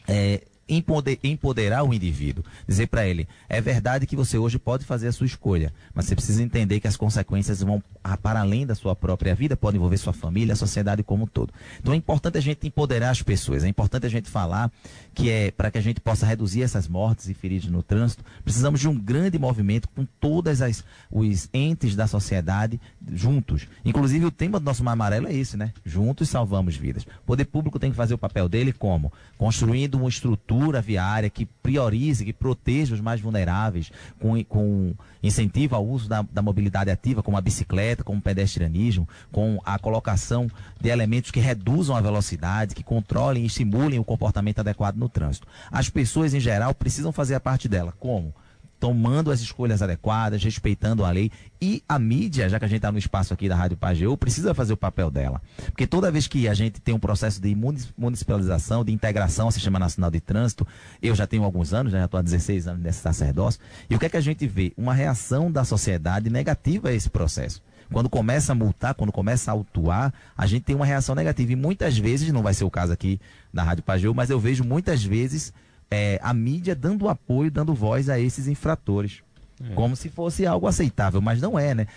[0.08, 2.44] É, empoderar o indivíduo.
[2.68, 6.16] Dizer para ele, é verdade que você hoje pode fazer a sua escolha, mas você
[6.16, 7.84] precisa entender que as consequências vão
[8.22, 11.54] para além da sua própria vida, podem envolver sua família, a sociedade como um todo.
[11.80, 14.72] Então é importante a gente empoderar as pessoas, é importante a gente falar
[15.14, 18.80] que é para que a gente possa reduzir essas mortes e feridos no trânsito, precisamos
[18.80, 22.80] de um grande movimento com todas as os entes da sociedade
[23.12, 23.68] juntos.
[23.84, 25.74] Inclusive o tema do nosso Mar Amarelo é esse, né?
[25.86, 27.04] Juntos salvamos vidas.
[27.04, 31.30] O poder público tem que fazer o papel dele como construindo uma estrutura estrutura viária
[31.30, 36.92] que priorize, que proteja os mais vulneráveis, com, com incentivo ao uso da, da mobilidade
[36.92, 40.48] ativa, como a bicicleta, como o pedestrianismo, com a colocação
[40.80, 45.48] de elementos que reduzam a velocidade, que controlem e estimulem o comportamento adequado no trânsito.
[45.72, 47.94] As pessoas, em geral, precisam fazer a parte dela.
[48.00, 48.34] Como?
[48.82, 51.32] Tomando as escolhas adequadas, respeitando a lei.
[51.62, 54.56] E a mídia, já que a gente está no espaço aqui da Rádio Pageu, precisa
[54.56, 55.40] fazer o papel dela.
[55.68, 57.56] Porque toda vez que a gente tem um processo de
[57.96, 60.68] municipalização, de integração ao Sistema Nacional de Trânsito,
[61.00, 64.08] eu já tenho alguns anos, já estou há 16 anos nesse sacerdócio, e o que
[64.08, 64.74] é que a gente vê?
[64.76, 69.54] Uma reação da sociedade negativa a esse processo quando começa a multar, quando começa a
[69.54, 71.52] autuar, a gente tem uma reação negativa.
[71.52, 73.20] E muitas vezes, não vai ser o caso aqui
[73.54, 75.52] da Rádio Pageu, mas eu vejo muitas vezes
[75.92, 79.22] é, a mídia dando apoio, dando voz a esses infratores.
[79.64, 79.76] É.
[79.76, 81.88] Como se fosse algo aceitável, mas não é, né?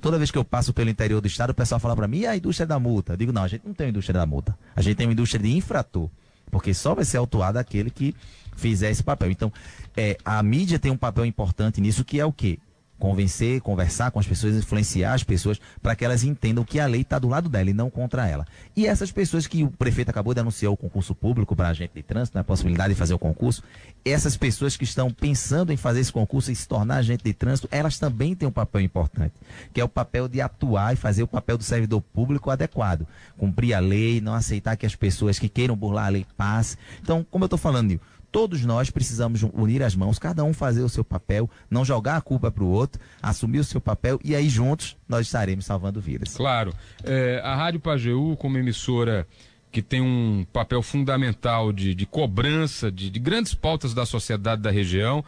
[0.00, 2.26] Toda vez que eu passo pelo interior do estado, o pessoal fala para mim, e
[2.26, 3.14] a indústria da multa?
[3.14, 4.58] Eu digo, não, a gente não tem indústria da multa.
[4.76, 6.10] A gente tem uma indústria de infrator.
[6.50, 8.14] Porque só vai ser autuado aquele que
[8.56, 9.30] fizer esse papel.
[9.30, 9.50] Então,
[9.96, 12.58] é, a mídia tem um papel importante nisso, que é o quê?
[12.98, 17.02] Convencer, conversar com as pessoas, influenciar as pessoas para que elas entendam que a lei
[17.02, 18.44] está do lado dela e não contra ela.
[18.76, 22.02] E essas pessoas que o prefeito acabou de anunciar o concurso público para agente de
[22.02, 23.62] trânsito, né, a possibilidade de fazer o concurso,
[24.04, 27.68] essas pessoas que estão pensando em fazer esse concurso e se tornar agente de trânsito,
[27.70, 29.34] elas também têm um papel importante,
[29.72, 33.06] que é o papel de atuar e fazer o papel do servidor público adequado.
[33.36, 36.78] Cumprir a lei, não aceitar que as pessoas que queiram burlar a lei passem.
[37.00, 38.00] Então, como eu estou falando, Nil,
[38.30, 42.20] Todos nós precisamos unir as mãos, cada um fazer o seu papel, não jogar a
[42.20, 46.36] culpa para o outro, assumir o seu papel e aí juntos nós estaremos salvando vidas.
[46.36, 46.74] Claro.
[47.04, 49.26] É, a Rádio Pajeú, como emissora
[49.70, 54.70] que tem um papel fundamental de, de cobrança de, de, grandes pautas da sociedade da
[54.70, 55.24] região.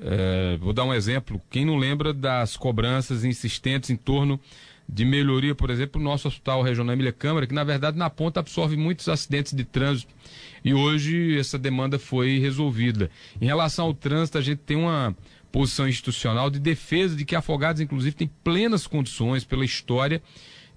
[0.00, 1.40] É, vou dar um exemplo.
[1.50, 4.38] Quem não lembra das cobranças insistentes em torno
[4.88, 8.40] de melhoria, por exemplo, o nosso Hospital Regional Emília Câmara, que na verdade na ponta
[8.40, 10.12] absorve muitos acidentes de trânsito
[10.64, 13.10] e hoje essa demanda foi resolvida.
[13.40, 15.16] Em relação ao trânsito, a gente tem uma
[15.50, 20.22] posição institucional de defesa de que Afogados, inclusive, tem plenas condições pela história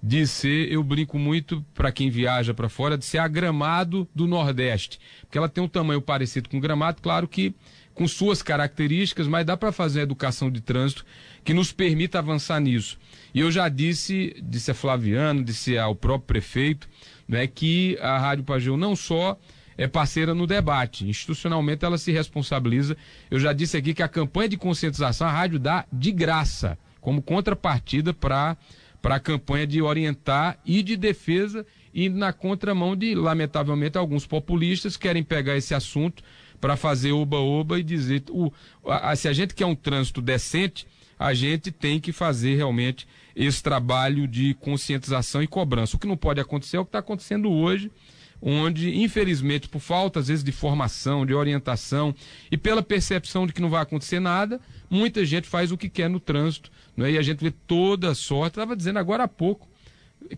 [0.02, 4.26] de ser, eu brinco muito para quem viaja para fora, de ser a Gramado do
[4.26, 5.00] Nordeste.
[5.22, 7.54] Porque ela tem um tamanho parecido com Gramado, claro que
[7.94, 11.06] com suas características, mas dá para fazer educação de trânsito
[11.42, 12.98] que nos permita avançar nisso.
[13.32, 16.88] E eu já disse, disse a Flaviano, disse ao próprio prefeito,
[17.26, 19.38] né, que a Rádio Pageu não só
[19.76, 22.96] é parceira no debate, institucionalmente ela se responsabiliza.
[23.30, 27.22] Eu já disse aqui que a campanha de conscientização a rádio dá de graça, como
[27.22, 28.56] contrapartida para
[29.04, 34.96] para a campanha de orientar e de defesa e na contramão de, lamentavelmente, alguns populistas
[34.96, 36.22] querem pegar esse assunto
[36.58, 38.50] para fazer oba-oba e dizer o,
[38.86, 40.86] a, se a gente quer um trânsito decente,
[41.18, 43.06] a gente tem que fazer realmente
[43.36, 45.96] esse trabalho de conscientização e cobrança.
[45.96, 47.92] O que não pode acontecer é o que está acontecendo hoje,
[48.40, 52.14] onde, infelizmente, por falta, às vezes, de formação, de orientação
[52.50, 56.08] e pela percepção de que não vai acontecer nada, muita gente faz o que quer
[56.08, 56.70] no trânsito
[57.02, 57.12] é?
[57.12, 58.52] E a gente vê toda a sorte.
[58.52, 59.68] Estava dizendo agora há pouco,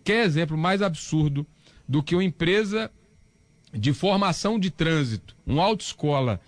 [0.03, 1.45] quer exemplo mais absurdo
[1.87, 2.91] do que uma empresa
[3.73, 6.39] de formação de trânsito, uma autoescola,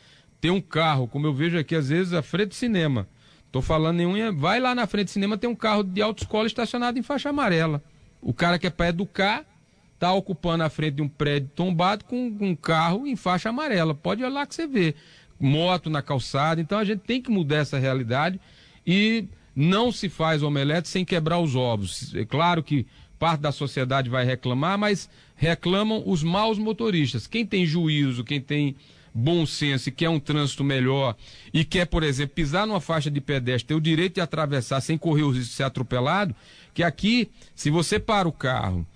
[0.42, 3.08] ter um carro, como eu vejo aqui às vezes, à frente do cinema.
[3.46, 4.36] Estou falando nenhum.
[4.36, 7.84] Vai lá na frente do cinema, tem um carro de autoescola estacionado em faixa amarela.
[8.22, 9.46] O cara que é para educar
[10.00, 13.94] está ocupando a frente de um prédio tombado com um carro em faixa amarela.
[13.94, 14.96] Pode olhar que você vê.
[15.38, 16.62] Moto na calçada.
[16.62, 18.40] Então a gente tem que mudar essa realidade
[18.88, 22.16] e não se faz omelete sem quebrar os ovos.
[22.16, 22.88] É claro que
[23.20, 27.28] parte da sociedade vai reclamar, mas reclamam os maus motoristas.
[27.28, 28.78] Quem tem juízo, quem tem
[29.14, 31.14] bom senso e quer um trânsito melhor
[31.54, 34.98] e quer, por exemplo, pisar numa faixa de pedestre, ter o direito de atravessar sem
[34.98, 36.34] correr o risco de ser atropelado,
[36.74, 38.88] que aqui, se você para o carro,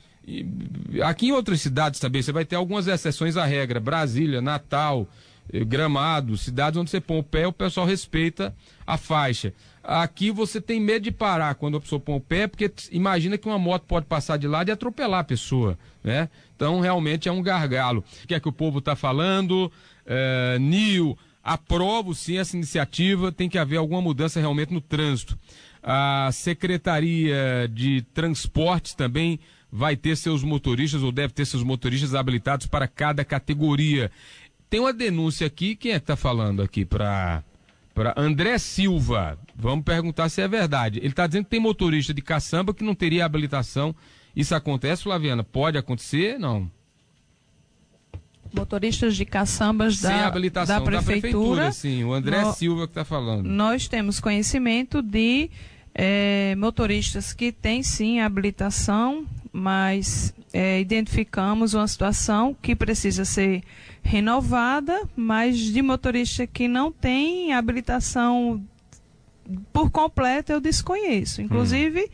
[1.04, 5.08] aqui em outras cidades também, você vai ter algumas exceções à regra, Brasília, Natal,
[5.52, 8.56] eh, Gramado, cidades onde você põe o pé, o pessoal respeita
[8.86, 9.54] a faixa.
[9.84, 13.48] Aqui você tem medo de parar quando a pessoa põe o pé, porque imagina que
[13.48, 16.30] uma moto pode passar de lado e atropelar a pessoa, né?
[16.56, 18.04] Então realmente é um gargalo.
[18.24, 19.70] O que é que o povo está falando?
[20.06, 25.38] É, Nil, aprovo sim essa iniciativa, tem que haver alguma mudança realmente no trânsito.
[25.82, 29.38] A Secretaria de Transportes também
[29.76, 34.12] vai ter seus motoristas, ou deve ter seus motoristas habilitados para cada categoria.
[34.70, 37.44] Tem uma denúncia aqui, quem é que está falando aqui para
[37.92, 39.38] para André Silva.
[39.56, 41.00] Vamos perguntar se é verdade.
[41.00, 43.96] Ele está dizendo que tem motorista de caçamba que não teria habilitação.
[44.36, 45.44] Isso acontece, Flaviana?
[45.44, 46.40] Pode acontecer?
[46.40, 46.70] Não.
[48.52, 51.22] Motoristas de caçambas Sem da, habilitação da prefeitura.
[51.22, 53.48] Da prefeitura sim, o André no, Silva que está falando.
[53.48, 55.52] Nós temos conhecimento de
[55.94, 63.62] é, motoristas que têm sim habilitação, mas é, identificamos uma situação que precisa ser
[64.02, 68.62] renovada, mas de motorista que não tem habilitação
[69.72, 71.42] por completo eu desconheço.
[71.42, 72.08] Inclusive, hum.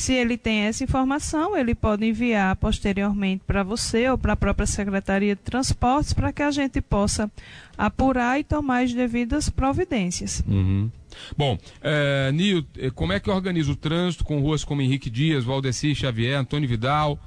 [0.00, 4.66] Se ele tem essa informação, ele pode enviar posteriormente para você ou para a própria
[4.66, 7.30] Secretaria de Transportes para que a gente possa
[7.76, 10.42] apurar e tomar as devidas providências.
[10.48, 10.90] Uhum.
[11.36, 15.44] Bom, é, Nil, eh, como é que organiza o trânsito com ruas como Henrique Dias,
[15.44, 17.18] Valdeci Xavier, Antônio Vidal?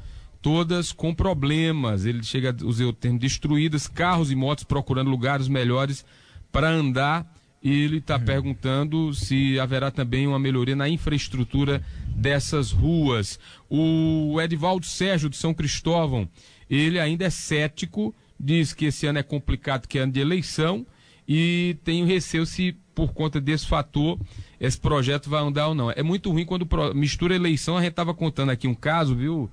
[0.41, 2.05] todas com problemas.
[2.05, 6.05] Ele chega a usar o termo destruídas, carros e motos procurando lugares melhores
[6.51, 7.25] para andar.
[7.63, 8.25] E ele está uhum.
[8.25, 13.39] perguntando se haverá também uma melhoria na infraestrutura dessas ruas.
[13.69, 16.27] O Edivaldo Sérgio de São Cristóvão,
[16.69, 20.85] ele ainda é cético, diz que esse ano é complicado, que é ano de eleição,
[21.25, 24.19] e tem receio se por conta desse fator
[24.59, 25.89] esse projeto vai andar ou não.
[25.89, 27.77] É muito ruim quando mistura eleição.
[27.77, 29.49] A gente estava contando aqui um caso, viu?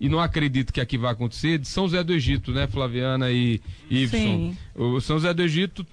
[0.00, 3.60] e não acredito que aqui vai acontecer, de São José do Egito, né, Flaviana e
[3.90, 4.56] Ibson?
[4.74, 5.86] O São José do Egito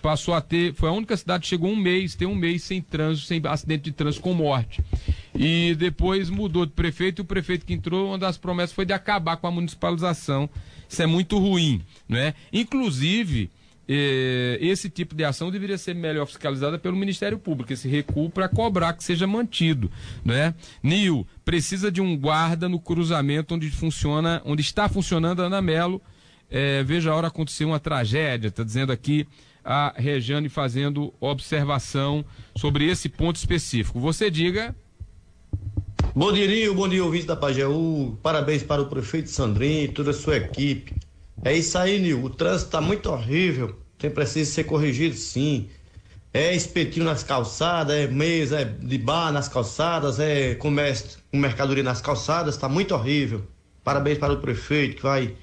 [0.00, 2.80] passou a ter, foi a única cidade que chegou um mês, tem um mês sem
[2.80, 4.82] trânsito, sem acidente de trânsito com morte.
[5.34, 8.92] E depois mudou de prefeito e o prefeito que entrou, uma das promessas foi de
[8.92, 10.48] acabar com a municipalização.
[10.88, 12.34] Isso é muito ruim, né?
[12.52, 13.50] Inclusive,
[13.88, 18.48] eh, esse tipo de ação deveria ser melhor fiscalizada pelo Ministério Público, esse recuo para
[18.48, 19.90] cobrar que seja mantido,
[20.24, 20.54] né?
[20.82, 26.00] Nil, precisa de um guarda no cruzamento onde funciona, onde está funcionando a Ana Melo.
[26.50, 29.26] Eh, veja a hora acontecer uma tragédia, está dizendo aqui
[29.64, 32.24] a Rejane fazendo observação
[32.56, 34.00] sobre esse ponto específico.
[34.00, 34.74] Você diga.
[36.14, 36.72] Bom dia.
[36.72, 38.18] Bom dia, ouvinte da Pajeú.
[38.22, 40.94] Parabéns para o prefeito Sandrinho e toda a sua equipe.
[41.44, 42.22] É isso aí, Nil.
[42.22, 43.78] O trânsito está muito horrível.
[43.98, 45.68] Tem preciso ser corrigido, sim.
[46.34, 51.82] É espetinho nas calçadas, é mesa, é de bar nas calçadas, é comércio com mercadoria
[51.82, 52.54] nas calçadas.
[52.54, 53.46] Está muito horrível.
[53.84, 55.34] Parabéns para o prefeito que vai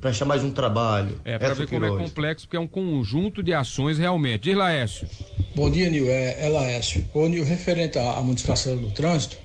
[0.00, 1.20] prestar mais um trabalho.
[1.24, 4.42] É, para ver como é complexo, porque é um conjunto de ações realmente.
[4.42, 5.08] Diz Laércio.
[5.54, 6.08] Bom dia, Nil.
[6.08, 7.04] É, é Laércio.
[7.14, 9.36] Ô, Nil, referente à modificação do trânsito,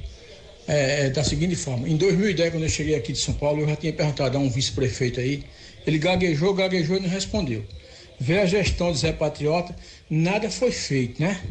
[0.67, 3.67] é, é, da seguinte forma: em 2010, quando eu cheguei aqui de São Paulo, eu
[3.67, 5.43] já tinha perguntado a um vice-prefeito aí,
[5.85, 7.63] ele gaguejou, gaguejou e não respondeu.
[8.19, 9.75] Veio a gestão de Zé Patriota,
[10.09, 11.41] nada foi feito, né?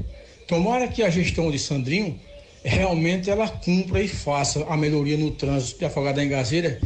[0.46, 2.18] Tomara que a gestão de Sandrinho
[2.64, 6.80] realmente ela cumpra e faça a melhoria no trânsito de Afogada da Engazeira,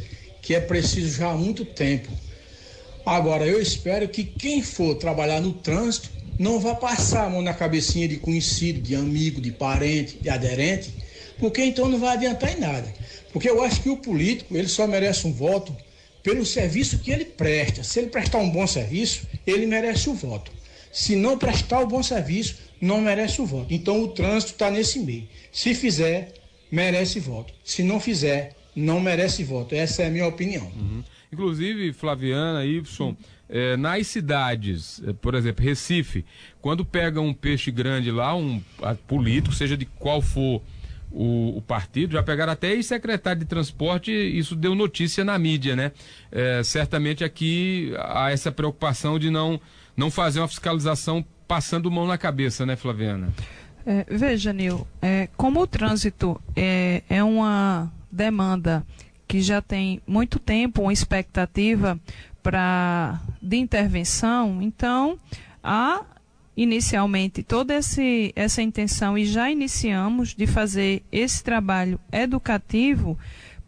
[0.44, 2.10] que é preciso já há muito tempo.
[3.04, 7.54] Agora, eu espero que quem for trabalhar no trânsito não vá passar a mão na
[7.54, 10.92] cabecinha de conhecido, de amigo, de parente, de aderente,
[11.38, 12.92] porque então não vai adiantar em nada.
[13.32, 15.74] Porque eu acho que o político, ele só merece um voto
[16.22, 17.82] pelo serviço que ele presta.
[17.82, 20.52] Se ele prestar um bom serviço, ele merece o voto.
[20.92, 23.72] Se não prestar o bom serviço, não merece o voto.
[23.72, 25.26] Então o trânsito está nesse meio.
[25.50, 26.34] Se fizer,
[26.70, 27.52] merece voto.
[27.64, 29.74] Se não fizer, não merece voto.
[29.74, 30.66] Essa é a minha opinião.
[30.66, 31.02] Uhum.
[31.32, 33.16] Inclusive, Flaviana, Y,
[33.48, 36.24] é, nas cidades, é, por exemplo, Recife,
[36.60, 38.62] quando pega um peixe grande lá, um
[39.06, 40.62] político, seja de qual for
[41.10, 45.92] o, o partido, já pegaram até ex-secretário de transporte, isso deu notícia na mídia, né?
[46.32, 49.60] É, certamente aqui há essa preocupação de não,
[49.96, 53.32] não fazer uma fiscalização passando mão na cabeça, né, Flaviana?
[53.86, 58.86] É, veja, Nil, é, como o trânsito é, é uma demanda
[59.26, 61.98] que já tem muito tempo, uma expectativa
[62.42, 65.18] para de intervenção, então
[65.62, 66.02] há
[66.56, 73.18] inicialmente toda esse, essa intenção e já iniciamos de fazer esse trabalho educativo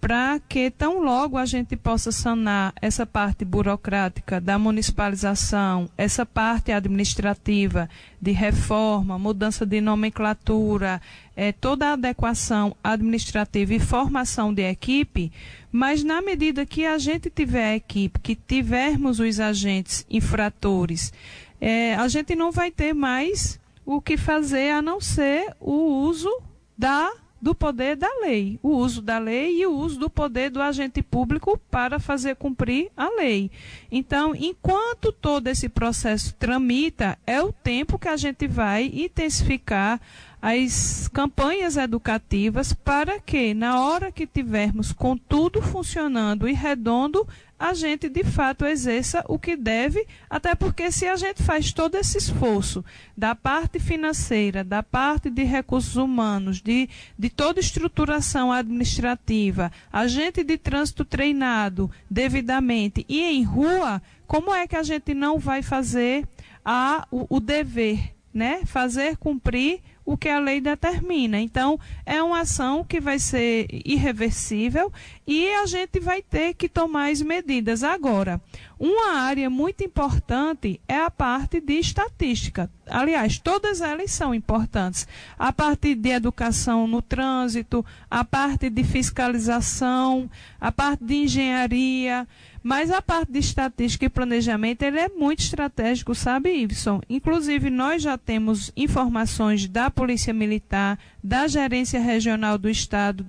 [0.00, 6.70] para que tão logo a gente possa sanar essa parte burocrática da municipalização, essa parte
[6.70, 7.88] administrativa
[8.20, 11.00] de reforma, mudança de nomenclatura,
[11.34, 15.32] é, toda a adequação administrativa e formação de equipe,
[15.72, 21.12] mas na medida que a gente tiver a equipe, que tivermos os agentes infratores,
[21.60, 26.30] é, a gente não vai ter mais o que fazer a não ser o uso
[26.76, 27.10] da
[27.40, 31.02] do poder da lei, o uso da lei e o uso do poder do agente
[31.02, 33.50] público para fazer cumprir a lei.
[33.90, 40.00] Então, enquanto todo esse processo tramita, é o tempo que a gente vai intensificar
[40.40, 47.26] as campanhas educativas para que, na hora que tivermos com tudo funcionando e redondo,
[47.58, 51.96] a gente de fato exerça o que deve, até porque se a gente faz todo
[51.96, 52.84] esse esforço
[53.16, 56.88] da parte financeira, da parte de recursos humanos, de,
[57.18, 64.76] de toda estruturação administrativa, agente de trânsito treinado devidamente e em rua, como é que
[64.76, 66.26] a gente não vai fazer
[66.64, 68.62] a, o, o dever, né?
[68.66, 71.40] Fazer cumprir o que a lei determina.
[71.40, 74.92] Então, é uma ação que vai ser irreversível
[75.26, 77.82] e a gente vai ter que tomar as medidas.
[77.82, 78.40] Agora,
[78.78, 82.70] uma área muito importante é a parte de estatística.
[82.86, 85.08] Aliás, todas elas são importantes.
[85.38, 92.28] A parte de educação no trânsito, a parte de fiscalização, a parte de engenharia.
[92.62, 97.00] Mas a parte de estatística e planejamento ele é muito estratégico, sabe, Ibson?
[97.08, 103.24] Inclusive, nós já temos informações da Polícia Militar, da Gerência Regional do Estado,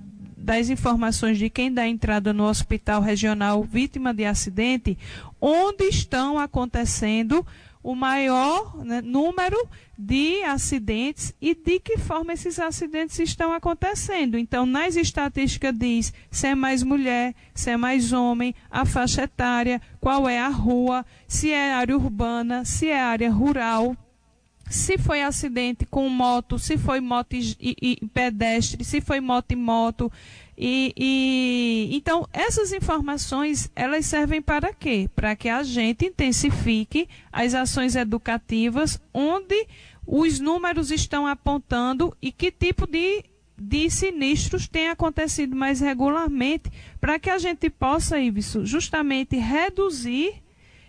[0.48, 4.96] das informações de quem dá entrada no hospital regional vítima de acidente,
[5.38, 7.46] onde estão acontecendo
[7.82, 9.58] o maior né, número
[9.98, 14.38] de acidentes e de que forma esses acidentes estão acontecendo.
[14.38, 19.82] Então, nas estatísticas diz se é mais mulher, se é mais homem, a faixa etária,
[20.00, 23.94] qual é a rua, se é área urbana, se é área rural
[24.70, 29.56] se foi acidente com moto, se foi moto e, e, pedestre, se foi moto e
[29.56, 30.12] moto.
[30.56, 35.08] E, e, então essas informações elas servem para quê?
[35.14, 39.66] Para que a gente intensifique as ações educativas onde
[40.06, 43.24] os números estão apontando e que tipo de
[43.60, 50.40] de sinistros tem acontecido mais regularmente, para que a gente possa, isso justamente reduzir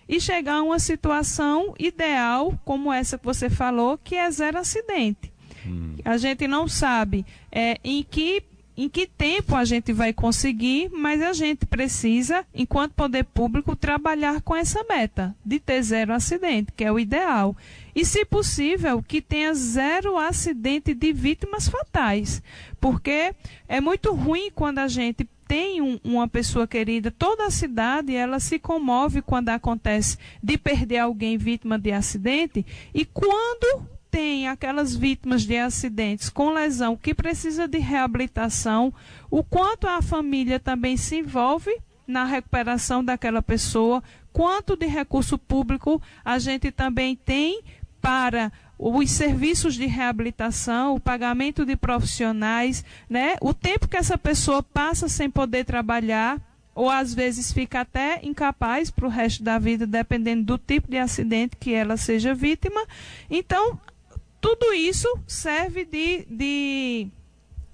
[0.09, 5.31] e chegar a uma situação ideal, como essa que você falou, que é zero acidente.
[5.63, 5.95] Hum.
[6.03, 8.43] A gente não sabe é, em que
[8.81, 14.41] em que tempo a gente vai conseguir, mas a gente precisa, enquanto poder público, trabalhar
[14.41, 17.57] com essa meta de ter zero acidente, que é o ideal.
[17.93, 22.41] E, se possível, que tenha zero acidente de vítimas fatais,
[22.79, 23.35] porque
[23.67, 28.39] é muito ruim quando a gente tem um, uma pessoa querida, toda a cidade ela
[28.39, 32.63] se comove quando acontece de perder alguém vítima de acidente.
[32.93, 38.93] E quando tem aquelas vítimas de acidentes com lesão que precisa de reabilitação,
[39.31, 41.75] o quanto a família também se envolve
[42.05, 47.63] na recuperação daquela pessoa, quanto de recurso público a gente também tem
[47.99, 53.35] para os serviços de reabilitação, o pagamento de profissionais, né?
[53.41, 56.39] O tempo que essa pessoa passa sem poder trabalhar,
[56.73, 60.97] ou às vezes fica até incapaz para o resto da vida, dependendo do tipo de
[60.97, 62.81] acidente que ela seja vítima.
[63.29, 63.77] Então,
[64.39, 67.07] tudo isso serve de, de,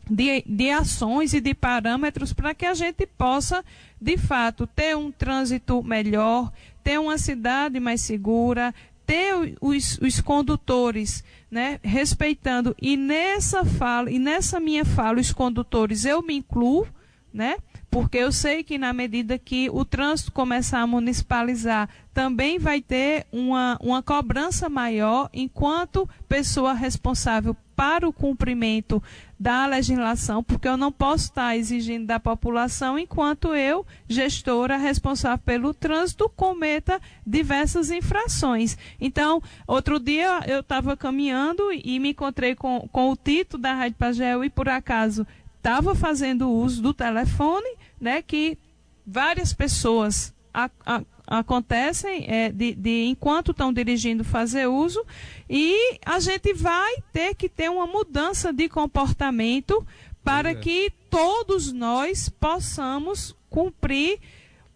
[0.09, 3.63] de, de ações e de parâmetros para que a gente possa,
[4.01, 6.51] de fato, ter um trânsito melhor,
[6.83, 8.73] ter uma cidade mais segura,
[9.05, 12.75] ter os, os condutores né, respeitando.
[12.81, 16.87] E nessa fala, e nessa minha fala, os condutores, eu me incluo,
[17.33, 17.57] né?
[17.95, 23.25] porque eu sei que na medida que o trânsito começar a municipalizar, também vai ter
[23.31, 29.01] uma, uma cobrança maior enquanto pessoa responsável para o cumprimento
[29.39, 35.73] da legislação, porque eu não posso estar exigindo da população enquanto eu, gestora responsável pelo
[35.73, 38.77] trânsito, cometa diversas infrações.
[38.99, 43.97] Então, outro dia eu estava caminhando e me encontrei com, com o Tito da Rádio
[43.97, 45.27] Pagel e por acaso
[45.57, 48.57] estava fazendo uso do telefone, né, que
[49.05, 55.03] várias pessoas a, a, acontecem é, de, de, enquanto estão dirigindo fazer uso
[55.49, 59.85] e a gente vai ter que ter uma mudança de comportamento
[60.23, 60.55] para é.
[60.55, 64.19] que todos nós possamos cumprir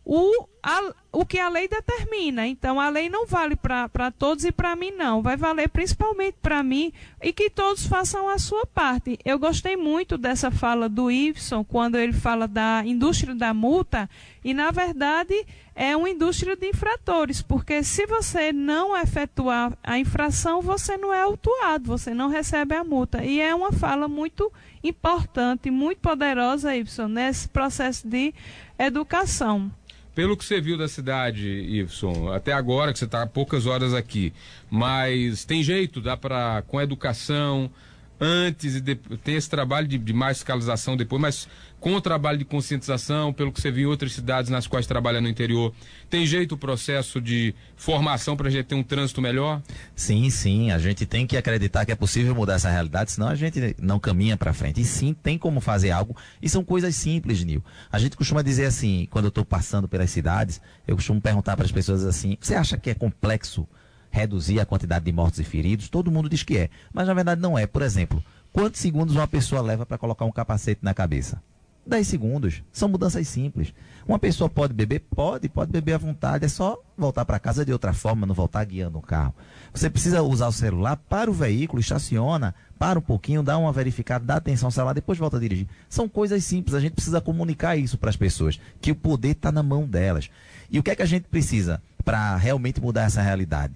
[0.06, 2.48] o, a, o que a lei determina.
[2.48, 5.22] Então, a lei não vale para todos e para mim não.
[5.22, 6.92] Vai valer principalmente para mim
[7.22, 9.18] e que todos façam a sua parte.
[9.24, 14.10] Eu gostei muito dessa fala do Ibson, quando ele fala da indústria da multa,
[14.44, 15.46] e na verdade
[15.76, 21.22] é uma indústria de infratores, porque se você não efetuar a infração, você não é
[21.22, 23.24] autuado, você não recebe a multa.
[23.24, 24.52] E é uma fala muito
[24.84, 28.34] importante, muito poderosa, Ibson, nesse processo de
[28.78, 29.72] educação.
[30.16, 33.94] Pelo que você viu da cidade, Iveson, até agora que você está há poucas horas
[33.94, 34.34] aqui,
[34.70, 37.72] mas tem jeito, dá para com educação,
[38.20, 41.48] antes e tem esse trabalho de, de, mais fiscalização depois, mas
[41.80, 45.22] com o trabalho de conscientização, pelo que você viu em outras cidades nas quais trabalha
[45.22, 45.74] no interior,
[46.10, 49.62] tem jeito o processo de formação para a gente ter um trânsito melhor?
[49.96, 53.36] Sim, sim, a gente tem que acreditar que é possível mudar essa realidade, senão a
[53.36, 54.82] gente não caminha para frente.
[54.82, 57.64] E sim, tem como fazer algo, e são coisas simples, Nil.
[57.92, 61.66] A gente costuma dizer assim, quando eu estou passando pelas cidades, eu costumo perguntar para
[61.66, 63.68] as pessoas assim, você acha que é complexo
[64.12, 66.70] reduzir a quantidade de mortos e feridos, todo mundo diz que é.
[66.92, 67.68] Mas na verdade não é.
[67.68, 71.42] Por exemplo, quantos segundos uma pessoa leva para colocar um capacete na cabeça?
[71.86, 72.64] 10 segundos.
[72.72, 73.74] São mudanças simples.
[74.08, 75.02] Uma pessoa pode beber?
[75.16, 76.46] Pode, pode beber à vontade.
[76.46, 79.34] É só voltar para casa de outra forma, não voltar guiando o carro.
[79.74, 84.26] Você precisa usar o celular para o veículo, estaciona, para um pouquinho, dá uma verificada,
[84.26, 85.68] dá atenção ao celular, depois volta a dirigir.
[85.88, 89.52] São coisas simples, a gente precisa comunicar isso para as pessoas, que o poder está
[89.52, 90.30] na mão delas.
[90.72, 93.74] E o que é que a gente precisa para realmente mudar essa realidade?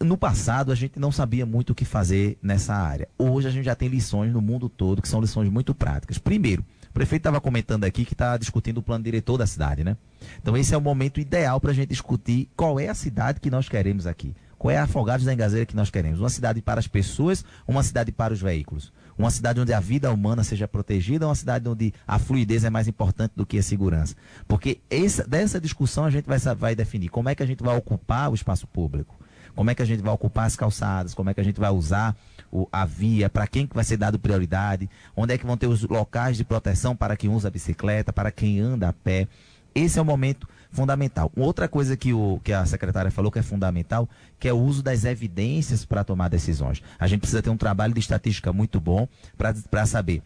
[0.00, 3.08] no passado a gente não sabia muito o que fazer nessa área.
[3.18, 6.18] Hoje a gente já tem lições no mundo todo que são lições muito práticas.
[6.18, 6.64] Primeiro,
[6.96, 9.98] prefeito estava comentando aqui que está discutindo o plano diretor da cidade, né?
[10.40, 13.50] Então esse é o momento ideal para a gente discutir qual é a cidade que
[13.50, 14.34] nós queremos aqui.
[14.58, 16.20] Qual é a Afogados da Engazeira que nós queremos?
[16.20, 18.94] Uma cidade para as pessoas, uma cidade para os veículos.
[19.18, 22.88] Uma cidade onde a vida humana seja protegida, uma cidade onde a fluidez é mais
[22.88, 24.16] importante do que a segurança.
[24.48, 27.76] Porque essa, dessa discussão a gente vai, vai definir como é que a gente vai
[27.76, 29.14] ocupar o espaço público
[29.56, 31.70] como é que a gente vai ocupar as calçadas, como é que a gente vai
[31.70, 32.14] usar
[32.52, 35.66] o, a via, para quem que vai ser dado prioridade, onde é que vão ter
[35.66, 39.26] os locais de proteção para quem usa a bicicleta, para quem anda a pé.
[39.74, 41.32] Esse é o momento fundamental.
[41.36, 44.82] Outra coisa que, o, que a secretária falou que é fundamental, que é o uso
[44.82, 46.82] das evidências para tomar decisões.
[46.98, 50.22] A gente precisa ter um trabalho de estatística muito bom para saber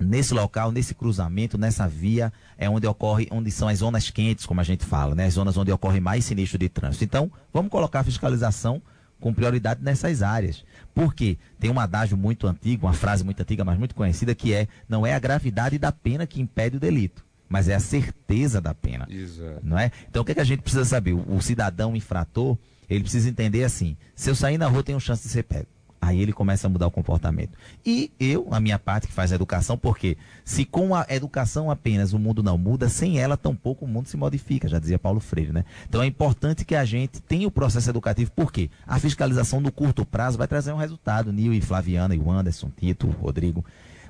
[0.00, 4.60] nesse local, nesse cruzamento, nessa via, é onde ocorre, onde são as zonas quentes, como
[4.60, 5.26] a gente fala, né?
[5.26, 7.04] As zonas onde ocorre mais sinistro de trânsito.
[7.04, 8.82] Então, vamos colocar a fiscalização
[9.20, 10.64] com prioridade nessas áreas.
[10.94, 14.66] Porque tem um adágio muito antigo, uma frase muito antiga, mas muito conhecida, que é:
[14.88, 18.74] não é a gravidade da pena que impede o delito, mas é a certeza da
[18.74, 19.06] pena.
[19.08, 19.60] Exato.
[19.62, 19.90] Não é?
[20.08, 21.12] Então, o que, é que a gente precisa saber?
[21.12, 22.58] O, o cidadão infrator,
[22.90, 25.68] ele precisa entender assim: se eu sair na rua, tenho chance de ser pego
[26.04, 27.56] Aí ele começa a mudar o comportamento.
[27.86, 32.12] E eu, a minha parte que faz a educação, porque se com a educação apenas
[32.12, 35.52] o mundo não muda, sem ela tampouco o mundo se modifica, já dizia Paulo Freire,
[35.52, 35.64] né?
[35.88, 40.04] Então é importante que a gente tenha o processo educativo, porque a fiscalização no curto
[40.04, 41.32] prazo vai trazer um resultado.
[41.32, 43.64] Nil e Flaviana e o Anderson, Tito, Rodrigo.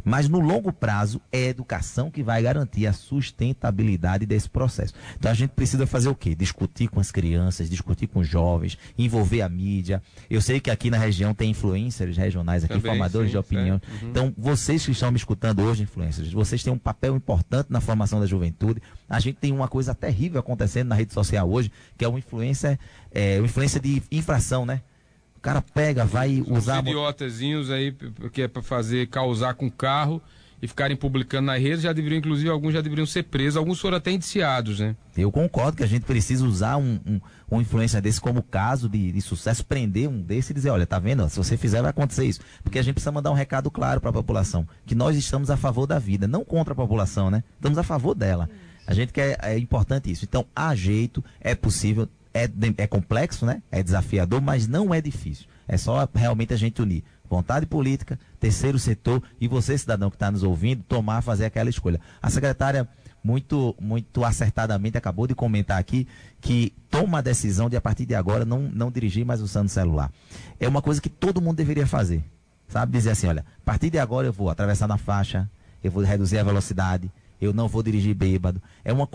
[0.05, 4.95] Mas no longo prazo é a educação que vai garantir a sustentabilidade desse processo.
[5.19, 6.35] Então a gente precisa fazer o quê?
[6.35, 10.03] Discutir com as crianças, discutir com os jovens, envolver a mídia.
[10.29, 13.81] Eu sei que aqui na região tem influencers regionais aqui, Também, formadores sim, de opinião.
[14.03, 14.09] Uhum.
[14.09, 18.21] Então, vocês que estão me escutando hoje, influencers, vocês têm um papel importante na formação
[18.21, 18.83] da juventude.
[19.09, 22.79] A gente tem uma coisa terrível acontecendo na rede social hoje, que é uma influência,
[23.11, 24.83] é, uma influência de infração, né?
[25.43, 26.81] Cara pega, vai Os usar.
[26.81, 27.95] idiotazinhos aí,
[28.33, 30.23] que é para fazer, causar com carro
[30.63, 33.97] e ficarem publicando na rede, já deveriam, inclusive, alguns já deveriam ser presos, alguns foram
[33.97, 34.95] até indiciados, né?
[35.17, 37.21] Eu concordo que a gente precisa usar um, um,
[37.51, 41.01] uma influência desse como caso de, de, sucesso, prender um desse e dizer, olha, tá
[41.01, 41.29] vendo?
[41.29, 42.41] Se você fizer, vai acontecer isso.
[42.63, 45.57] Porque a gente precisa mandar um recado claro para a população, que nós estamos a
[45.57, 47.43] favor da vida, não contra a população, né?
[47.57, 48.49] Estamos a favor dela.
[48.87, 50.25] A gente quer, é importante isso.
[50.25, 53.63] Então, há jeito, é possível, é, é complexo, né?
[53.71, 55.47] É desafiador, mas não é difícil.
[55.69, 60.31] É só realmente a gente unir vontade política, terceiro setor e você, cidadão que está
[60.31, 61.99] nos ouvindo, tomar, fazer aquela escolha.
[62.21, 62.87] A secretária
[63.25, 66.07] muito, muito acertadamente acabou de comentar aqui
[66.43, 70.13] que toma a decisão de a partir de agora não, não dirigir mais usando celular.
[70.61, 72.23] É uma coisa que todo mundo deveria fazer.
[72.69, 72.93] Sabe?
[72.93, 75.49] Dizer assim, olha, a partir de agora eu vou atravessar na faixa,
[75.83, 77.11] eu vou reduzir a velocidade,
[77.43, 78.63] eu não vou dirigir bêbado.
[78.85, 79.09] É uma,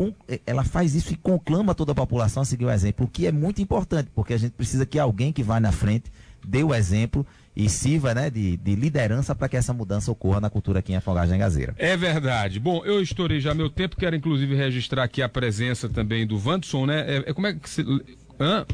[0.45, 3.31] ela faz isso e conclama toda a população a seguir o exemplo, o que é
[3.31, 6.11] muito importante, porque a gente precisa que alguém que vá na frente
[6.45, 7.25] dê o exemplo
[7.55, 10.97] e sirva né, de, de liderança para que essa mudança ocorra na cultura aqui em
[10.97, 11.73] Afogagem Gazeira.
[11.77, 12.59] É verdade.
[12.59, 16.85] Bom, eu estourei já meu tempo, quero inclusive registrar aqui a presença também do Vanderson,
[16.85, 16.99] né?
[17.07, 17.83] É, é como é que se.
[18.39, 18.65] Hã?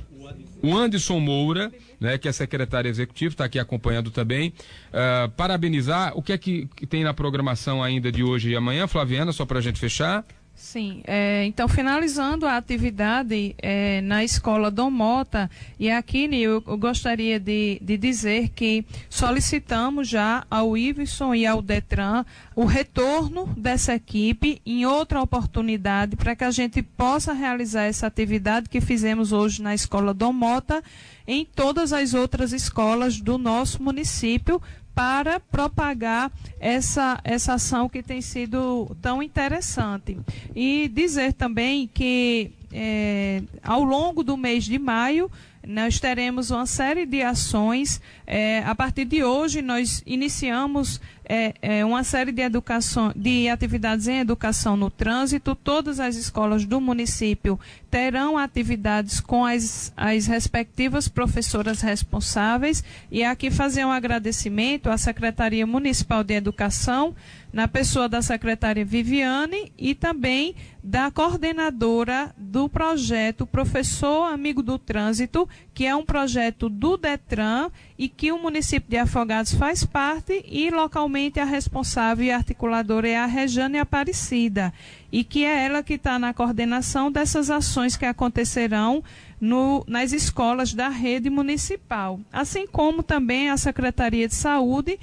[0.61, 4.53] O Anderson Moura, né, que é secretário executivo, está aqui acompanhando também.
[4.89, 6.13] Uh, parabenizar.
[6.15, 9.45] O que é que, que, tem na programação ainda de hoje e amanhã, Flaviana, só
[9.45, 10.25] para a gente fechar?
[10.55, 15.49] Sim, é, então finalizando a atividade é, na escola Dom Mota,
[15.79, 21.61] e aqui eu, eu gostaria de, de, dizer que solicitamos já ao Iveson e ao
[21.61, 22.23] Detran
[22.55, 28.69] o retorno dessa equipe em outra oportunidade para que a gente possa realizar essa atividade
[28.69, 30.83] que fizemos hoje na escola Dom Mota
[31.27, 34.61] em todas as outras escolas do nosso município,
[34.93, 40.17] para propagar essa, essa ação que tem sido tão interessante.
[40.55, 45.29] E dizer também que é, ao longo do mês de maio
[45.65, 48.01] nós teremos uma série de ações.
[48.25, 54.07] É, a partir de hoje, nós iniciamos é, é, uma série de, educação, de atividades
[54.07, 55.55] em educação no trânsito.
[55.55, 57.59] Todas as escolas do município
[57.89, 62.83] terão atividades com as, as respectivas professoras responsáveis.
[63.11, 67.15] E aqui fazer um agradecimento à Secretaria Municipal de Educação,
[67.51, 75.47] na pessoa da secretária Viviane e também da coordenadora do projeto Professor Amigo do Trânsito,
[75.73, 80.69] que é um projeto do Detran e que o município de Afogados faz parte e
[80.69, 84.73] localmente a responsável e articuladora é a Rejane Aparecida.
[85.11, 89.03] E que é ela que está na coordenação dessas ações que acontecerão
[89.41, 94.99] no, nas escolas da rede municipal, assim como também a Secretaria de Saúde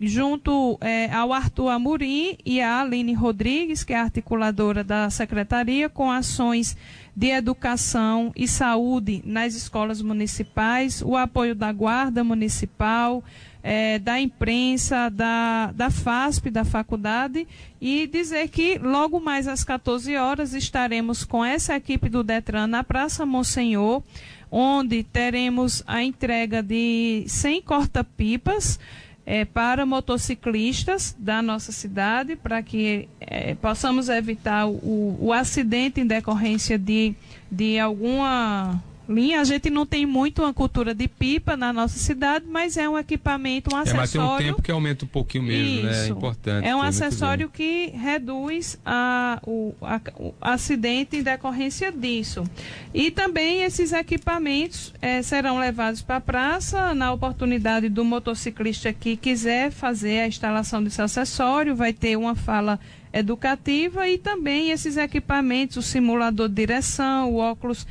[0.00, 5.88] junto é, ao Arthur Amorim e à Aline Rodrigues, que é a articuladora da secretaria,
[5.88, 6.76] com ações
[7.16, 13.22] de educação e saúde nas escolas municipais, o apoio da Guarda Municipal,
[13.62, 17.46] é, da imprensa, da, da FASP, da faculdade,
[17.80, 22.82] e dizer que logo mais às 14 horas estaremos com essa equipe do Detran na
[22.82, 24.02] Praça Monsenhor,
[24.50, 28.78] onde teremos a entrega de 100 corta-pipas
[29.26, 36.06] é, para motociclistas da nossa cidade, para que é, possamos evitar o, o acidente em
[36.06, 37.14] decorrência de,
[37.50, 39.40] de alguma linha.
[39.40, 42.98] A gente não tem muito uma cultura de pipa na nossa cidade, mas é um
[42.98, 43.98] equipamento, um acessório.
[43.98, 45.86] É, mas tem um tempo que aumenta um pouquinho mesmo, Isso.
[45.86, 46.06] né?
[46.06, 46.68] É importante.
[46.68, 52.44] É um acessório que reduz a, o, a, o acidente em decorrência disso.
[52.92, 59.16] E também esses equipamentos é, serão levados para a praça na oportunidade do motociclista que
[59.16, 62.78] quiser fazer a instalação desse acessório, vai ter uma fala
[63.12, 67.86] educativa e também esses equipamentos, o simulador de direção, o óculos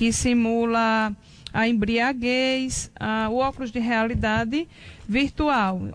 [0.00, 1.14] que simula
[1.52, 4.66] a embriaguez, a, o óculos de realidade
[5.06, 5.90] virtual.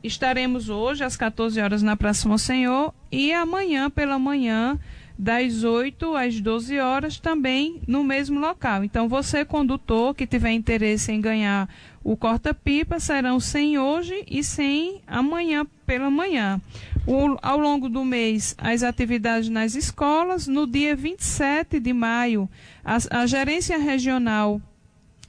[0.00, 4.78] Estaremos hoje às 14 horas na Praça Monsenhor e amanhã pela manhã
[5.18, 8.84] das 8 às 12 horas, também no mesmo local.
[8.84, 11.68] Então, você, condutor, que tiver interesse em ganhar
[12.04, 16.60] o corta-pipa, serão 100 hoje e 100 amanhã pela manhã.
[17.04, 20.46] O, ao longo do mês, as atividades nas escolas.
[20.46, 22.48] No dia 27 de maio,
[22.84, 24.62] a, a Gerência Regional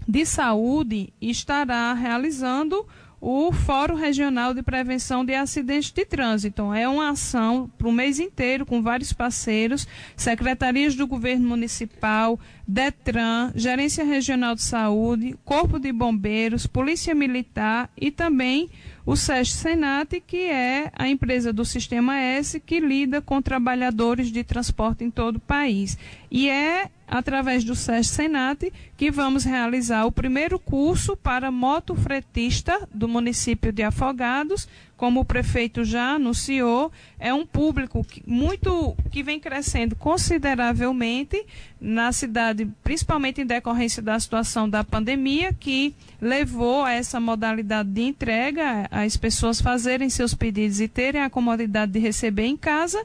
[0.07, 2.85] de Saúde estará realizando
[3.21, 6.73] o Fórum Regional de Prevenção de Acidentes de Trânsito.
[6.73, 13.51] É uma ação para o mês inteiro, com vários parceiros, secretarias do governo municipal, DETRAN,
[13.55, 18.69] Gerência Regional de Saúde, Corpo de Bombeiros, Polícia Militar e também
[19.05, 24.43] o SESC Senat, que é a empresa do Sistema S que lida com trabalhadores de
[24.43, 25.97] transporte em todo o país.
[26.31, 33.07] E é através do SESC Senat que vamos realizar o primeiro curso para motofretista do
[33.07, 39.39] município de Afogados, como o prefeito já anunciou, é um público que, muito que vem
[39.39, 41.45] crescendo consideravelmente
[41.79, 48.01] na cidade, principalmente em decorrência da situação da pandemia, que levou a essa modalidade de
[48.01, 53.01] entrega, as pessoas fazerem seus pedidos e terem a comodidade de receber em casa.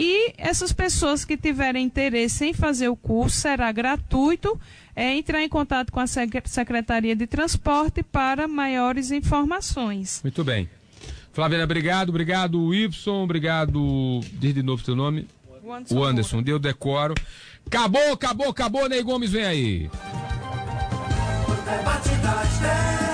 [0.00, 4.58] E essas pessoas que tiverem interesse em fazer o curso será gratuito.
[4.94, 10.20] É entrar em contato com a Secretaria de Transporte para maiores informações.
[10.22, 10.68] Muito bem.
[11.32, 14.20] Flaviana, obrigado, obrigado, Y, obrigado.
[14.34, 15.26] Diz de novo seu nome.
[15.64, 15.94] O Anderson.
[15.96, 17.14] O Anderson, deu decoro.
[17.66, 19.90] Acabou, acabou, acabou, Ney Gomes, vem aí.
[21.46, 23.07] O debate das 10.